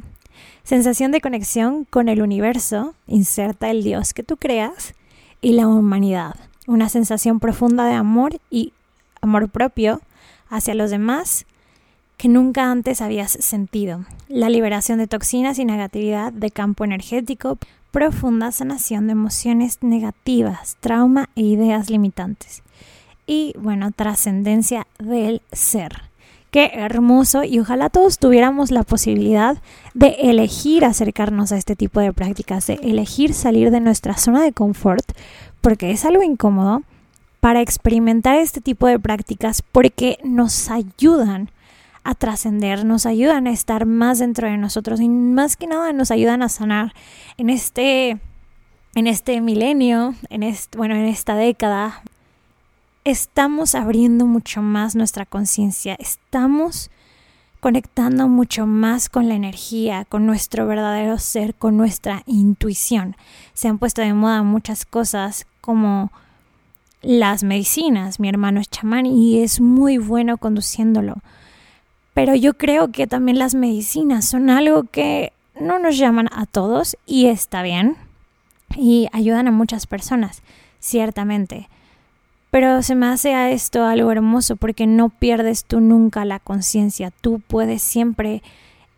Sensación 0.69 1.11
de 1.11 1.19
conexión 1.19 1.85
con 1.85 2.09
el 2.09 2.21
universo, 2.21 2.93
inserta 3.07 3.71
el 3.71 3.83
Dios 3.83 4.13
que 4.13 4.21
tú 4.21 4.37
creas, 4.37 4.93
y 5.41 5.53
la 5.53 5.67
humanidad. 5.67 6.35
Una 6.67 6.89
sensación 6.89 7.39
profunda 7.39 7.87
de 7.87 7.93
amor 7.93 8.39
y 8.51 8.73
amor 9.19 9.49
propio 9.49 9.99
hacia 10.47 10.75
los 10.75 10.91
demás 10.91 11.47
que 12.17 12.27
nunca 12.27 12.69
antes 12.69 13.01
habías 13.01 13.31
sentido. 13.31 14.05
La 14.27 14.51
liberación 14.51 14.99
de 14.99 15.07
toxinas 15.07 15.57
y 15.57 15.65
negatividad 15.65 16.31
de 16.31 16.51
campo 16.51 16.83
energético, 16.83 17.57
profunda 17.89 18.51
sanación 18.51 19.07
de 19.07 19.13
emociones 19.13 19.79
negativas, 19.81 20.77
trauma 20.81 21.29
e 21.35 21.41
ideas 21.41 21.89
limitantes. 21.89 22.61
y 23.25 23.55
bueno, 23.57 23.91
trascendencia 23.91 24.85
del 24.99 25.41
ser. 25.51 26.08
Qué 26.51 26.71
hermoso. 26.73 27.43
Y 27.43 27.59
ojalá 27.59 27.89
todos 27.89 28.17
tuviéramos 28.17 28.71
la 28.71 28.83
posibilidad 28.83 29.57
de 29.93 30.15
elegir 30.19 30.85
acercarnos 30.85 31.51
a 31.51 31.57
este 31.57 31.75
tipo 31.75 31.99
de 31.99 32.13
prácticas, 32.13 32.67
de 32.67 32.75
elegir 32.81 33.33
salir 33.33 33.71
de 33.71 33.79
nuestra 33.79 34.17
zona 34.17 34.41
de 34.41 34.53
confort, 34.53 35.11
porque 35.61 35.91
es 35.91 36.05
algo 36.05 36.23
incómodo, 36.23 36.83
para 37.39 37.61
experimentar 37.61 38.35
este 38.37 38.61
tipo 38.61 38.87
de 38.87 38.99
prácticas 38.99 39.61
porque 39.61 40.17
nos 40.23 40.69
ayudan 40.69 41.49
a 42.03 42.15
trascender, 42.15 42.85
nos 42.85 43.05
ayudan 43.05 43.47
a 43.47 43.51
estar 43.51 43.85
más 43.85 44.19
dentro 44.19 44.47
de 44.47 44.57
nosotros 44.57 44.99
y 44.99 45.09
más 45.09 45.55
que 45.55 45.67
nada 45.67 45.93
nos 45.93 46.11
ayudan 46.11 46.41
a 46.41 46.49
sanar 46.49 46.93
en 47.37 47.49
este 47.49 48.17
en 48.95 49.05
este 49.05 49.39
milenio, 49.39 50.15
en 50.29 50.41
este, 50.41 50.77
bueno, 50.77 50.95
en 50.95 51.05
esta 51.05 51.35
década 51.35 52.01
estamos 53.03 53.75
abriendo 53.75 54.25
mucho 54.25 54.61
más 54.61 54.95
nuestra 54.95 55.25
conciencia, 55.25 55.95
estamos 55.99 56.89
conectando 57.59 58.27
mucho 58.27 58.65
más 58.65 59.09
con 59.09 59.27
la 59.27 59.35
energía, 59.35 60.05
con 60.05 60.25
nuestro 60.25 60.65
verdadero 60.65 61.17
ser, 61.17 61.55
con 61.55 61.77
nuestra 61.77 62.23
intuición. 62.25 63.15
Se 63.53 63.67
han 63.67 63.77
puesto 63.79 64.01
de 64.01 64.13
moda 64.13 64.43
muchas 64.43 64.85
cosas 64.85 65.45
como 65.61 66.11
las 67.01 67.43
medicinas. 67.43 68.19
Mi 68.19 68.29
hermano 68.29 68.61
es 68.61 68.69
chamán 68.69 69.05
y 69.05 69.41
es 69.41 69.59
muy 69.59 69.97
bueno 69.97 70.37
conduciéndolo. 70.37 71.15
Pero 72.13 72.35
yo 72.35 72.53
creo 72.53 72.91
que 72.91 73.07
también 73.07 73.39
las 73.39 73.55
medicinas 73.55 74.25
son 74.25 74.49
algo 74.49 74.83
que 74.83 75.33
no 75.59 75.79
nos 75.79 75.97
llaman 75.97 76.29
a 76.31 76.45
todos 76.45 76.97
y 77.05 77.27
está 77.27 77.61
bien. 77.61 77.97
Y 78.75 79.07
ayudan 79.11 79.47
a 79.47 79.51
muchas 79.51 79.87
personas, 79.87 80.43
ciertamente. 80.79 81.69
Pero 82.51 82.81
se 82.81 82.95
me 82.95 83.07
hace 83.07 83.35
a 83.35 83.51
esto 83.51 83.85
algo 83.85 84.11
hermoso 84.11 84.55
porque 84.55 84.87
no 84.87 85.09
pierdes 85.09 85.65
tú 85.65 85.81
nunca 85.81 86.25
la 86.25 86.39
conciencia. 86.39 87.11
Tú 87.11 87.41
puedes 87.45 87.81
siempre 87.83 88.41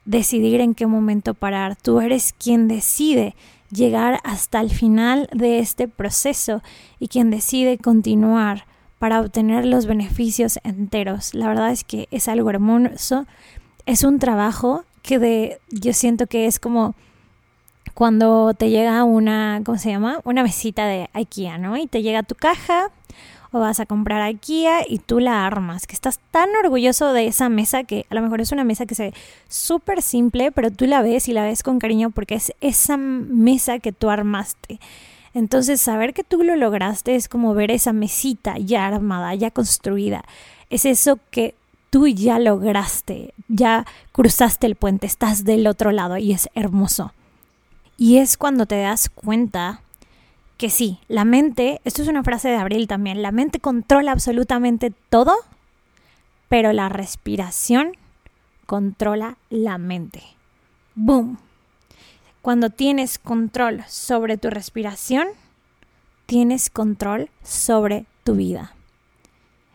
decidir 0.06 0.62
en 0.62 0.74
qué 0.74 0.88
momento 0.88 1.34
parar. 1.34 1.76
Tú 1.76 2.00
eres 2.00 2.34
quien 2.38 2.68
decide 2.68 3.36
llegar 3.70 4.20
hasta 4.24 4.62
el 4.62 4.70
final 4.70 5.30
de 5.34 5.60
este 5.60 5.88
proceso 5.88 6.62
y 7.00 7.08
quien 7.08 7.30
decide 7.30 7.78
continuar 7.78 8.66
para 9.00 9.20
obtener 9.20 9.66
los 9.66 9.86
beneficios 9.86 10.60
enteros. 10.64 11.34
La 11.34 11.48
verdad 11.48 11.72
es 11.72 11.84
que 11.84 12.08
es 12.12 12.28
algo 12.28 12.50
hermoso. 12.50 13.26
Es 13.86 14.04
un 14.04 14.20
trabajo 14.20 14.86
que 15.02 15.20
de, 15.20 15.60
yo 15.72 15.94
siento 15.94 16.28
que 16.28 16.46
es 16.46 16.60
como 16.60 16.96
cuando 17.94 18.54
te 18.54 18.70
llega 18.70 19.04
una, 19.04 19.62
¿cómo 19.66 19.78
se 19.78 19.90
llama? 19.90 20.22
Una 20.24 20.44
mesita 20.44 20.86
de 20.86 21.10
IKEA, 21.14 21.58
¿no? 21.58 21.76
Y 21.78 21.88
te 21.88 22.02
llega 22.02 22.24
tu 22.24 22.36
caja 22.36 22.92
o 23.52 23.60
vas 23.60 23.80
a 23.80 23.86
comprar 23.86 24.22
a 24.22 24.32
y 24.32 25.00
tú 25.06 25.20
la 25.20 25.46
armas, 25.46 25.86
que 25.86 25.94
estás 25.94 26.20
tan 26.32 26.50
orgulloso 26.64 27.14
de 27.14 27.28
esa 27.28 27.50
mesa 27.50 27.84
que 27.84 28.06
a 28.10 28.16
lo 28.16 28.22
mejor 28.22 28.42
es 28.42 28.52
una 28.52 28.64
mesa 28.64 28.86
que 28.86 28.96
se 28.96 29.04
ve 29.10 29.14
súper 29.50 30.02
simple, 30.02 30.52
pero 30.52 30.72
tú 30.72 30.86
la 30.86 31.02
ves 31.02 31.28
y 31.28 31.34
la 31.34 31.44
ves 31.44 31.64
con 31.64 31.80
cariño 31.80 32.12
porque 32.12 32.36
es 32.36 32.54
esa 32.62 32.98
mesa 32.98 33.80
que 33.80 33.92
tú 33.92 34.10
armaste. 34.10 34.80
Entonces, 35.34 35.80
saber 35.80 36.14
que 36.14 36.24
tú 36.24 36.44
lo 36.44 36.56
lograste 36.56 37.16
es 37.16 37.30
como 37.30 37.54
ver 37.54 37.72
esa 37.72 37.94
mesita 37.94 38.58
ya 38.58 38.88
armada, 38.88 39.34
ya 39.36 39.52
construida. 39.52 40.24
Es 40.70 40.86
eso 40.86 41.20
que 41.30 41.56
tú 41.90 42.08
ya 42.08 42.40
lograste, 42.40 43.34
ya 43.48 43.86
cruzaste 44.12 44.68
el 44.68 44.76
puente, 44.76 45.08
estás 45.08 45.44
del 45.44 45.68
otro 45.68 45.92
lado 45.92 46.18
y 46.18 46.32
es 46.32 46.50
hermoso. 46.54 47.14
Y 47.98 48.18
es 48.18 48.38
cuando 48.38 48.66
te 48.66 48.82
das 48.82 49.10
cuenta 49.10 49.82
que 50.62 50.70
sí, 50.70 51.00
la 51.08 51.26
mente, 51.26 51.82
esto 51.86 52.04
es 52.04 52.08
una 52.08 52.22
frase 52.22 52.48
de 52.50 52.56
Abril 52.56 52.86
también, 52.86 53.24
la 53.24 53.32
mente 53.32 53.60
controla 53.60 54.12
absolutamente 54.12 54.94
todo, 55.10 55.34
pero 56.50 56.72
la 56.72 56.88
respiración 56.88 57.94
controla 58.68 59.40
la 59.50 59.80
mente. 59.80 60.22
¡Boom! 60.94 61.40
Cuando 62.44 62.70
tienes 62.70 63.18
control 63.18 63.84
sobre 63.88 64.38
tu 64.38 64.52
respiración, 64.52 65.30
tienes 66.28 66.70
control 66.70 67.32
sobre 67.42 68.06
tu 68.24 68.36
vida. 68.36 68.76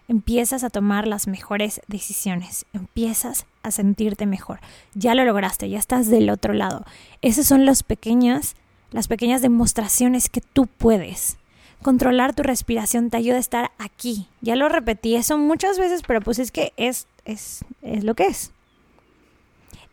Empiezas 0.07 0.63
a 0.63 0.71
tomar 0.71 1.09
las 1.09 1.27
mejores 1.27 1.81
decisiones, 1.89 2.65
empiezas 2.73 3.47
a 3.65 3.73
sentirte 3.73 4.25
mejor. 4.25 4.61
Ya 4.95 5.17
lo 5.17 5.25
lograste, 5.25 5.69
ya 5.69 5.81
estás 5.81 6.09
del 6.09 6.31
otro 6.31 6.53
lado. 6.53 6.85
Esas 7.23 7.47
son 7.47 7.67
las 7.67 7.83
pequeñas 7.83 8.55
las 8.91 9.09
pequeñas 9.09 9.43
demostraciones 9.43 10.29
que 10.29 10.41
tú 10.41 10.67
puedes. 10.67 11.39
Controlar 11.83 12.35
tu 12.35 12.43
respiración 12.43 13.11
te 13.11 13.17
ayuda 13.17 13.37
a 13.37 13.41
estar 13.41 13.71
aquí. 13.79 14.29
Ya 14.41 14.57
lo 14.57 14.69
repetí 14.69 15.15
eso 15.15 15.39
muchas 15.39 15.79
veces, 15.79 16.03
pero 16.07 16.21
pues 16.21 16.39
es 16.39 16.51
que 16.51 16.73
es, 16.77 17.07
es, 17.25 17.65
es 17.83 18.05
lo 18.05 18.15
que 18.15 18.27
es. 18.27 18.53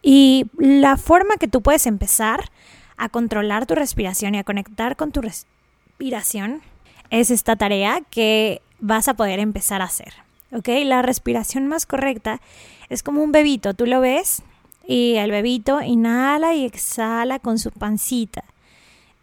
Y 0.02 0.48
la 0.58 0.98
forma 0.98 1.38
que 1.38 1.48
tú 1.48 1.62
puedes 1.62 1.86
empezar 1.88 2.52
a 2.98 3.10
controlar 3.10 3.66
tu 3.66 3.76
respiración 3.76 4.36
y 4.36 4.40
a 4.40 4.44
conectar 4.44 4.96
con 4.96 5.12
tu 5.12 5.22
respiración 5.22 6.62
es 7.10 7.32
esta 7.32 7.56
tarea 7.56 8.02
que 8.10 8.62
vas 8.80 9.08
a 9.08 9.14
poder 9.14 9.40
empezar 9.40 9.82
a 9.82 9.86
hacer. 9.86 10.14
¿Ok? 10.52 10.68
La 10.84 11.02
respiración 11.02 11.68
más 11.68 11.86
correcta 11.86 12.42
es 12.90 13.02
como 13.02 13.24
un 13.24 13.32
bebito. 13.32 13.74
Tú 13.74 13.86
lo 13.86 14.02
ves 14.02 14.44
y 14.86 15.16
el 15.16 15.32
bebito 15.32 15.82
inhala 15.82 16.54
y 16.54 16.66
exhala 16.66 17.40
con 17.40 17.58
su 17.58 17.72
pancita. 17.72 18.44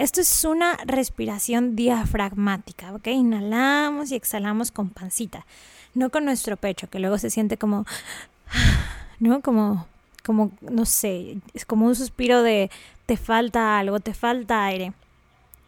Esto 0.00 0.22
es 0.22 0.44
una 0.46 0.78
respiración 0.86 1.76
diafragmática, 1.76 2.94
¿ok? 2.94 3.08
Inhalamos 3.08 4.10
y 4.10 4.14
exhalamos 4.14 4.72
con 4.72 4.88
pancita, 4.88 5.44
no 5.92 6.08
con 6.08 6.24
nuestro 6.24 6.56
pecho, 6.56 6.88
que 6.88 7.00
luego 7.00 7.18
se 7.18 7.28
siente 7.28 7.58
como, 7.58 7.84
¿no? 9.20 9.42
Como, 9.42 9.86
como, 10.24 10.52
no 10.62 10.86
sé, 10.86 11.36
es 11.52 11.66
como 11.66 11.84
un 11.84 11.94
suspiro 11.94 12.42
de 12.42 12.70
te 13.04 13.18
falta 13.18 13.78
algo, 13.78 14.00
te 14.00 14.14
falta 14.14 14.64
aire. 14.64 14.94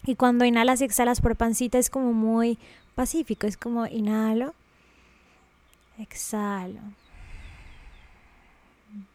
Y 0.06 0.14
cuando 0.14 0.46
inhalas 0.46 0.80
y 0.80 0.84
exhalas 0.84 1.20
por 1.20 1.36
pancita 1.36 1.76
es 1.76 1.90
como 1.90 2.14
muy 2.14 2.58
pacífico, 2.94 3.46
es 3.46 3.58
como 3.58 3.86
inhalo, 3.86 4.54
exhalo. 5.98 6.80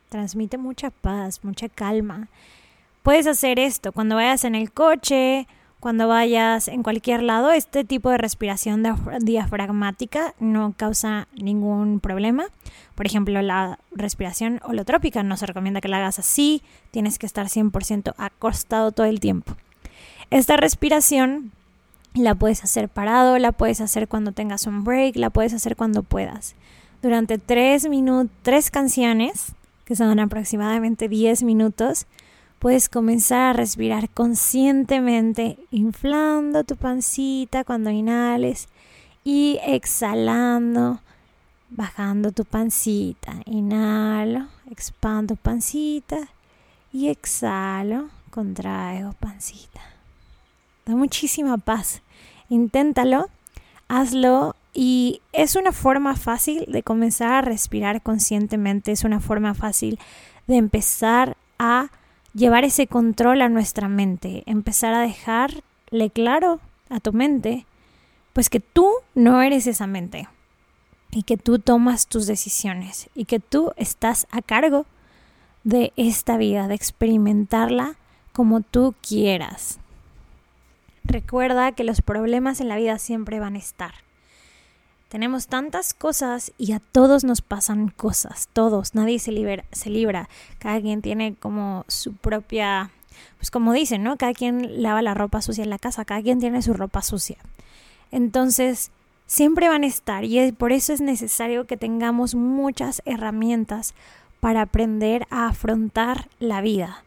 Transmite 0.10 0.60
mucha 0.60 0.92
paz, 0.92 1.44
mucha 1.44 1.70
calma 1.70 2.28
puedes 3.08 3.26
hacer 3.26 3.58
esto 3.58 3.94
cuando 3.94 4.16
vayas 4.16 4.44
en 4.44 4.54
el 4.54 4.74
coche, 4.74 5.48
cuando 5.80 6.10
vayas 6.10 6.68
en 6.68 6.84
cualquier 6.84 7.24
lado. 7.24 7.52
Este 7.52 7.86
tipo 7.86 8.10
de 8.10 8.18
respiración 8.18 8.84
diafragmática 9.22 10.36
no 10.42 10.74
causa 10.76 11.30
ningún 11.34 12.02
problema. 12.02 12.48
Por 12.96 13.06
ejemplo, 13.06 13.42
la 13.42 13.80
respiración 13.92 14.60
holotrópica 14.62 15.24
no 15.24 15.38
se 15.38 15.46
recomienda 15.46 15.80
que 15.80 15.88
la 15.88 16.00
hagas 16.00 16.20
así. 16.20 16.62
Tienes 16.92 17.18
que 17.18 17.26
estar 17.26 17.48
100% 17.48 18.14
acostado 18.18 18.92
todo 18.92 19.06
el 19.06 19.22
tiempo. 19.22 19.56
Esta 20.30 20.58
respiración 20.58 21.54
la 22.14 22.36
puedes 22.36 22.62
hacer 22.66 22.90
parado, 22.90 23.38
la 23.38 23.54
puedes 23.54 23.80
hacer 23.80 24.10
cuando 24.10 24.34
tengas 24.34 24.68
un 24.68 24.84
break, 24.84 25.16
la 25.16 25.30
puedes 25.30 25.54
hacer 25.54 25.78
cuando 25.78 26.04
puedas. 26.04 26.58
Durante 27.02 27.38
tres 27.38 27.88
tres 28.42 28.70
canciones, 28.70 29.54
que 29.86 29.96
son 29.96 30.20
aproximadamente 30.20 31.08
10 31.08 31.44
minutos, 31.44 32.06
puedes 32.60 32.90
comenzar 32.90 33.50
a 33.50 33.54
respirar 33.54 34.10
conscientemente, 34.10 35.58
inflando 35.72 36.64
tu 36.64 36.76
pancita 36.76 37.64
cuando 37.64 37.90
inhales 37.90 38.68
y 39.24 39.60
exhalando, 39.64 41.00
bajando 41.70 42.32
tu 42.32 42.46
pancita. 42.46 43.34
Inhalo, 43.46 44.48
expando 44.72 45.36
pancita 45.36 46.18
y 46.92 47.10
exhalo, 47.10 48.10
contraigo 48.30 49.14
pancita. 49.14 49.82
Da 50.86 50.96
muchísima 50.96 51.58
paz. 51.58 52.02
Inténtalo, 52.50 53.30
hazlo 53.88 54.56
y 54.74 55.22
es 55.34 55.56
una 55.56 55.72
forma 55.72 56.16
fácil 56.16 56.66
de 56.68 56.84
comenzar 56.84 57.34
a 57.34 57.42
respirar 57.42 58.02
conscientemente, 58.02 58.92
es 58.92 59.04
una 59.04 59.20
forma 59.20 59.54
fácil 59.54 60.00
de 60.46 60.56
empezar 60.58 61.36
a 61.60 61.90
llevar 62.38 62.64
ese 62.64 62.86
control 62.86 63.42
a 63.42 63.50
nuestra 63.50 63.90
mente, 63.90 64.44
empezar 64.46 64.94
a 64.94 65.02
dejarle 65.02 66.10
claro 66.14 66.60
a 66.90 67.00
tu 67.00 67.12
mente, 67.12 67.66
pues 68.34 68.50
que 68.50 68.60
tú 68.60 68.92
no 69.16 69.42
eres 69.42 69.66
esa 69.66 69.88
mente 69.88 70.30
y 71.12 71.24
que 71.24 71.38
tú 71.38 71.58
tomas 71.58 72.08
tus 72.08 72.28
decisiones 72.28 73.10
y 73.16 73.26
que 73.26 73.40
tú 73.40 73.74
estás 73.76 74.28
a 74.30 74.44
cargo 74.44 74.86
de 75.64 75.92
esta 75.98 76.38
vida, 76.38 76.68
de 76.68 76.76
experimentarla 76.76 77.96
como 78.34 78.62
tú 78.62 78.94
quieras. 79.02 79.80
Recuerda 81.04 81.72
que 81.72 81.84
los 81.84 82.02
problemas 82.02 82.62
en 82.62 82.68
la 82.68 82.76
vida 82.76 83.00
siempre 83.00 83.40
van 83.40 83.56
a 83.56 83.60
estar. 83.60 83.96
Tenemos 85.10 85.48
tantas 85.48 85.94
cosas 85.94 86.52
y 86.58 86.74
a 86.74 86.80
todos 86.80 87.24
nos 87.24 87.42
pasan 87.42 87.88
cosas, 87.88 88.50
todos, 88.52 88.94
nadie 88.94 89.20
se, 89.20 89.32
libera, 89.32 89.64
se 89.72 89.90
libra, 89.90 90.28
cada 90.60 90.82
quien 90.82 91.02
tiene 91.02 91.36
como 91.36 91.86
su 91.88 92.14
propia, 92.14 92.92
pues 93.38 93.50
como 93.50 93.72
dicen, 93.72 94.04
¿no? 94.04 94.18
Cada 94.18 94.34
quien 94.34 94.84
lava 94.84 95.02
la 95.02 95.14
ropa 95.14 95.42
sucia 95.42 95.64
en 95.64 95.70
la 95.70 95.80
casa, 95.80 96.04
cada 96.04 96.22
quien 96.22 96.40
tiene 96.40 96.62
su 96.62 96.74
ropa 96.74 97.02
sucia. 97.02 97.38
Entonces, 98.12 98.92
siempre 99.28 99.70
van 99.70 99.84
a 99.84 99.88
estar 99.88 100.26
y 100.26 100.52
por 100.52 100.74
eso 100.74 100.92
es 100.92 101.00
necesario 101.00 101.68
que 101.68 101.78
tengamos 101.78 102.36
muchas 102.36 103.02
herramientas 103.06 103.94
para 104.42 104.62
aprender 104.62 105.26
a 105.30 105.48
afrontar 105.48 106.28
la 106.40 106.60
vida. 106.60 107.04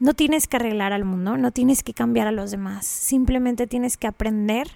No 0.00 0.14
tienes 0.14 0.48
que 0.48 0.56
arreglar 0.56 0.92
al 0.92 1.04
mundo, 1.04 1.36
no 1.36 1.52
tienes 1.52 1.84
que 1.84 1.94
cambiar 1.94 2.26
a 2.26 2.32
los 2.32 2.50
demás, 2.50 2.86
simplemente 2.86 3.68
tienes 3.68 3.96
que 3.96 4.08
aprender 4.08 4.72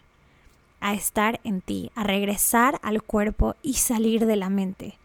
a 0.81 0.95
estar 0.95 1.41
en 1.45 1.61
ti, 1.61 1.91
a 1.95 2.05
regresar 2.05 2.79
al 2.83 3.03
cuerpo 3.03 3.57
y 3.63 3.75
salir 3.75 4.27
de 4.27 4.37
la 4.37 4.51
mente. 4.51 4.99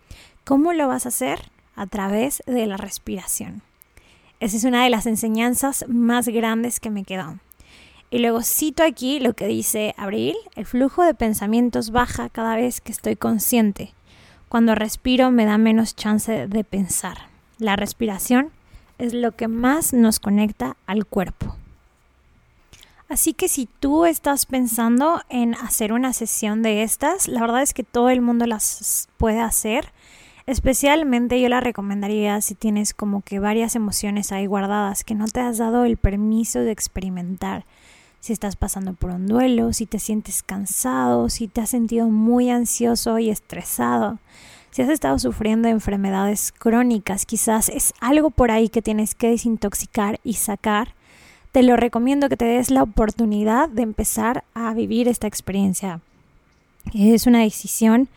¿Cómo 0.45 0.73
lo 0.73 0.87
vas 0.87 1.05
a 1.05 1.09
hacer? 1.09 1.51
A 1.75 1.87
través 1.87 2.43
de 2.45 2.67
la 2.67 2.77
respiración. 2.77 3.61
Esa 4.39 4.57
es 4.57 4.63
una 4.63 4.83
de 4.83 4.89
las 4.89 5.05
enseñanzas 5.05 5.85
más 5.87 6.27
grandes 6.27 6.79
que 6.79 6.89
me 6.89 7.03
quedó. 7.03 7.39
Y 8.11 8.19
luego 8.19 8.43
cito 8.43 8.83
aquí 8.83 9.19
lo 9.19 9.33
que 9.33 9.47
dice 9.47 9.95
Abril, 9.97 10.35
el 10.55 10.65
flujo 10.65 11.03
de 11.03 11.13
pensamientos 11.13 11.91
baja 11.91 12.29
cada 12.29 12.55
vez 12.55 12.79
que 12.79 12.91
estoy 12.91 13.15
consciente. 13.15 13.93
Cuando 14.49 14.75
respiro 14.75 15.31
me 15.31 15.45
da 15.45 15.57
menos 15.57 15.95
chance 15.95 16.47
de 16.47 16.63
pensar. 16.63 17.29
La 17.57 17.75
respiración 17.75 18.51
es 18.99 19.13
lo 19.13 19.31
que 19.31 19.47
más 19.47 19.93
nos 19.93 20.19
conecta 20.19 20.77
al 20.85 21.05
cuerpo. 21.05 21.55
Así 23.13 23.33
que 23.33 23.47
si 23.47 23.67
tú 23.67 24.05
estás 24.05 24.47
pensando 24.47 25.21
en 25.29 25.53
hacer 25.53 25.93
una 25.93 26.13
sesión 26.13 26.63
de 26.63 26.81
estas, 26.81 27.27
la 27.27 27.41
verdad 27.41 27.61
es 27.61 27.75
que 27.75 27.83
todo 27.83 28.09
el 28.09 28.21
mundo 28.21 28.47
las 28.47 29.07
puede 29.17 29.39
hacer. 29.39 29.93
Especialmente 30.47 31.39
yo 31.39 31.47
la 31.47 31.59
recomendaría 31.59 32.41
si 32.41 32.55
tienes 32.55 32.95
como 32.95 33.21
que 33.21 33.37
varias 33.37 33.75
emociones 33.75 34.31
ahí 34.31 34.47
guardadas 34.47 35.03
que 35.03 35.13
no 35.13 35.27
te 35.27 35.41
has 35.41 35.59
dado 35.59 35.85
el 35.85 35.97
permiso 35.97 36.61
de 36.61 36.71
experimentar 36.71 37.65
si 38.19 38.33
estás 38.33 38.55
pasando 38.55 38.93
por 38.93 39.11
un 39.11 39.27
duelo, 39.27 39.73
si 39.73 39.85
te 39.85 39.99
sientes 39.99 40.41
cansado, 40.41 41.29
si 41.29 41.47
te 41.47 41.61
has 41.61 41.69
sentido 41.69 42.09
muy 42.09 42.49
ansioso 42.49 43.19
y 43.19 43.29
estresado, 43.29 44.17
si 44.71 44.81
has 44.81 44.89
estado 44.89 45.19
sufriendo 45.19 45.67
enfermedades 45.67 46.51
crónicas, 46.51 47.27
quizás 47.27 47.69
es 47.69 47.93
algo 47.99 48.31
por 48.31 48.49
ahí 48.49 48.69
que 48.69 48.81
tienes 48.81 49.13
que 49.13 49.29
desintoxicar 49.29 50.19
y 50.23 50.33
sacar. 50.33 50.95
Te 51.53 51.61
lo 51.61 51.77
recomiendo 51.77 52.29
que 52.29 52.35
te 52.35 52.45
des 52.45 52.71
la 52.71 52.81
oportunidad 52.81 53.69
de 53.69 53.83
empezar 53.83 54.43
a 54.55 54.73
vivir 54.73 55.07
esta 55.07 55.27
experiencia. 55.27 55.99
Es 56.95 57.27
una 57.27 57.41
decisión 57.41 58.07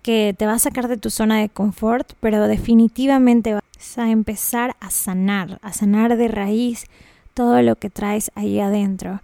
que 0.00 0.34
te 0.36 0.46
va 0.46 0.54
a 0.54 0.58
sacar 0.58 0.88
de 0.88 0.96
tu 0.96 1.10
zona 1.10 1.38
de 1.38 1.50
confort, 1.50 2.14
pero 2.20 2.48
definitivamente 2.48 3.52
vas 3.52 3.98
a 3.98 4.10
empezar 4.10 4.74
a 4.80 4.88
sanar, 4.88 5.58
a 5.60 5.74
sanar 5.74 6.16
de 6.16 6.28
raíz 6.28 6.86
todo 7.34 7.60
lo 7.60 7.76
que 7.76 7.90
traes 7.90 8.30
ahí 8.36 8.58
adentro. 8.58 9.20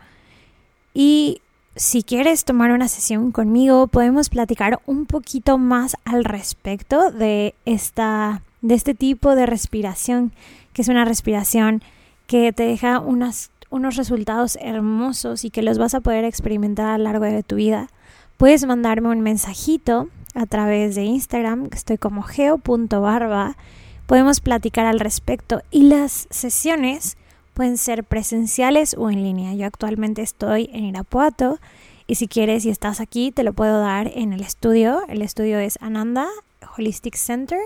Y 0.93 1.41
si 1.75 2.03
quieres 2.03 2.45
tomar 2.45 2.71
una 2.73 2.87
sesión 2.87 3.33
conmigo, 3.33 3.87
podemos 3.87 4.29
platicar 4.29 4.79
un 4.85 5.07
poquito 5.07 5.57
más 5.57 5.97
al 6.05 6.27
respecto 6.27 7.11
de 7.11 7.55
esta 7.65 8.43
de 8.61 8.75
este 8.75 8.93
tipo 8.93 9.35
de 9.37 9.47
respiración, 9.47 10.33
que 10.75 10.83
es 10.83 10.89
una 10.89 11.07
respiración 11.07 11.83
que 12.29 12.53
te 12.53 12.62
deja 12.62 13.01
unos 13.01 13.51
resultados 13.97 14.57
hermosos 14.61 15.45
y 15.45 15.51
que 15.51 15.62
los 15.62 15.79
vas 15.79 15.95
a 15.95 16.01
poder 16.01 16.25
experimentar 16.25 16.91
a 16.91 16.99
lo 16.99 17.05
largo 17.05 17.25
de 17.25 17.43
tu 17.43 17.57
vida. 17.57 17.88
Puedes 18.37 18.64
mandarme 18.64 19.09
un 19.09 19.23
mensajito 19.23 20.09
a 20.37 20.47
través 20.47 20.95
de 20.95 21.03
Instagram, 21.03 21.69
que 21.69 21.77
estoy 21.77 21.99
como 21.99 22.23
geo.barba. 22.23 23.57
Podemos 24.07 24.38
platicar 24.38 24.87
al 24.87 25.01
respecto 25.01 25.62
y 25.73 25.83
las 25.83 26.29
sesiones 26.31 27.17
Pueden 27.59 27.77
ser 27.77 28.05
presenciales 28.05 28.95
o 28.97 29.11
en 29.11 29.25
línea. 29.25 29.53
Yo 29.53 29.67
actualmente 29.67 30.23
estoy 30.23 30.71
en 30.73 30.85
Irapuato 30.85 31.59
y 32.07 32.14
si 32.14 32.29
quieres 32.29 32.64
y 32.64 32.71
estás 32.71 33.01
aquí 33.01 33.33
te 33.33 33.43
lo 33.43 33.53
puedo 33.53 33.81
dar 33.81 34.07
en 34.14 34.33
el 34.33 34.43
estudio. 34.43 35.03
El 35.09 35.23
estudio 35.23 35.59
es 35.59 35.77
Ananda 35.83 36.29
Holistic 36.77 37.17
Center, 37.17 37.59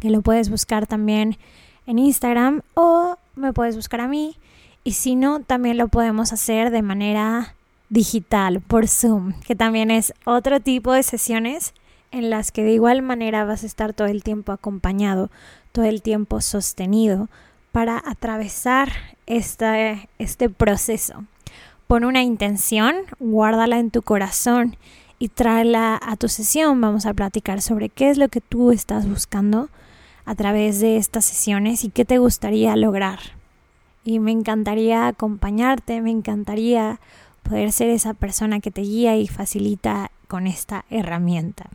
que 0.00 0.10
lo 0.10 0.22
puedes 0.22 0.50
buscar 0.50 0.88
también 0.88 1.38
en 1.86 2.00
Instagram 2.00 2.62
o 2.74 3.16
me 3.36 3.52
puedes 3.52 3.76
buscar 3.76 4.00
a 4.00 4.08
mí. 4.08 4.36
Y 4.84 4.92
si 4.92 5.14
no, 5.14 5.40
también 5.40 5.76
lo 5.76 5.88
podemos 5.88 6.32
hacer 6.32 6.70
de 6.70 6.82
manera 6.82 7.54
digital 7.90 8.60
por 8.60 8.88
Zoom, 8.88 9.34
que 9.40 9.54
también 9.54 9.90
es 9.90 10.14
otro 10.24 10.60
tipo 10.60 10.92
de 10.92 11.02
sesiones 11.02 11.74
en 12.12 12.30
las 12.30 12.50
que 12.50 12.64
de 12.64 12.72
igual 12.72 13.02
manera 13.02 13.44
vas 13.44 13.62
a 13.62 13.66
estar 13.66 13.92
todo 13.92 14.08
el 14.08 14.22
tiempo 14.22 14.52
acompañado, 14.52 15.30
todo 15.72 15.84
el 15.84 16.02
tiempo 16.02 16.40
sostenido 16.40 17.28
para 17.72 18.02
atravesar 18.04 18.92
este, 19.26 20.08
este 20.18 20.48
proceso. 20.48 21.24
Pon 21.86 22.04
una 22.04 22.22
intención, 22.22 22.96
guárdala 23.18 23.78
en 23.78 23.90
tu 23.90 24.02
corazón 24.02 24.76
y 25.18 25.28
tráela 25.28 26.00
a 26.02 26.16
tu 26.16 26.28
sesión. 26.28 26.80
Vamos 26.80 27.06
a 27.06 27.14
platicar 27.14 27.62
sobre 27.62 27.88
qué 27.88 28.10
es 28.10 28.18
lo 28.18 28.28
que 28.28 28.40
tú 28.40 28.72
estás 28.72 29.08
buscando 29.08 29.68
a 30.30 30.36
través 30.36 30.78
de 30.78 30.96
estas 30.96 31.24
sesiones 31.24 31.82
y 31.82 31.88
qué 31.90 32.04
te 32.04 32.18
gustaría 32.18 32.76
lograr. 32.76 33.18
Y 34.04 34.20
me 34.20 34.30
encantaría 34.30 35.08
acompañarte, 35.08 36.00
me 36.00 36.12
encantaría 36.12 37.00
poder 37.42 37.72
ser 37.72 37.88
esa 37.88 38.14
persona 38.14 38.60
que 38.60 38.70
te 38.70 38.82
guía 38.82 39.16
y 39.16 39.26
facilita 39.26 40.12
con 40.28 40.46
esta 40.46 40.84
herramienta. 40.88 41.68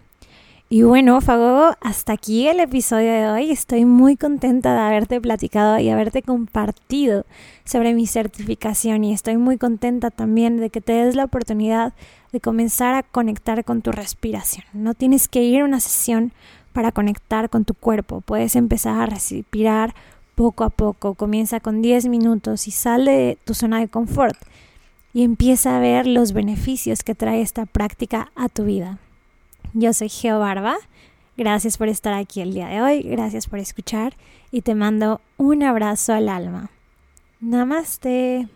Y 0.70 0.84
bueno, 0.84 1.20
Fago, 1.20 1.76
hasta 1.82 2.14
aquí 2.14 2.48
el 2.48 2.62
episodio 2.62 3.12
de 3.12 3.28
hoy. 3.28 3.52
Estoy 3.52 3.84
muy 3.84 4.16
contenta 4.16 4.74
de 4.74 4.80
haberte 4.80 5.20
platicado 5.20 5.78
y 5.80 5.90
haberte 5.90 6.22
compartido 6.22 7.26
sobre 7.66 7.94
mi 7.94 8.08
certificación 8.08 9.04
y 9.04 9.12
estoy 9.12 9.36
muy 9.36 9.58
contenta 9.58 10.12
también 10.12 10.62
de 10.62 10.70
que 10.70 10.80
te 10.80 10.94
des 10.94 11.16
la 11.16 11.26
oportunidad 11.26 11.94
de 12.32 12.40
comenzar 12.40 12.96
a 12.96 13.04
conectar 13.04 13.66
con 13.66 13.82
tu 13.82 13.92
respiración. 13.92 14.64
No 14.72 14.94
tienes 14.94 15.28
que 15.28 15.44
ir 15.44 15.60
a 15.60 15.66
una 15.66 15.82
sesión 15.82 16.32
para 16.76 16.92
conectar 16.92 17.50
con 17.50 17.64
tu 17.64 17.74
cuerpo. 17.74 18.20
Puedes 18.20 18.58
empezar 18.58 19.02
a 19.02 19.06
respirar 19.06 19.96
poco 20.36 20.66
a 20.66 20.70
poco. 20.70 21.14
Comienza 21.14 21.62
con 21.62 21.82
10 21.82 22.10
minutos 22.10 22.68
y 22.68 22.72
sale 22.72 23.12
de 23.12 23.38
tu 23.46 23.54
zona 23.54 23.80
de 23.80 23.88
confort 23.88 24.36
y 25.14 25.24
empieza 25.24 25.78
a 25.78 25.80
ver 25.80 26.06
los 26.06 26.34
beneficios 26.34 27.02
que 27.02 27.16
trae 27.16 27.40
esta 27.40 27.66
práctica 27.66 28.30
a 28.36 28.50
tu 28.50 28.66
vida. 28.66 29.00
Yo 29.74 29.94
soy 29.94 30.10
Geo 30.10 30.40
Barba. 30.40 30.76
Gracias 31.38 31.78
por 31.78 31.88
estar 31.88 32.14
aquí 32.14 32.42
el 32.42 32.54
día 32.54 32.68
de 32.68 32.82
hoy, 32.82 33.04
gracias 33.04 33.48
por 33.48 33.60
escuchar 33.60 34.14
y 34.52 34.62
te 34.62 34.76
mando 34.76 35.22
un 35.38 35.64
abrazo 35.64 36.12
al 36.12 36.28
alma. 36.28 36.70
Namaste. 37.40 38.50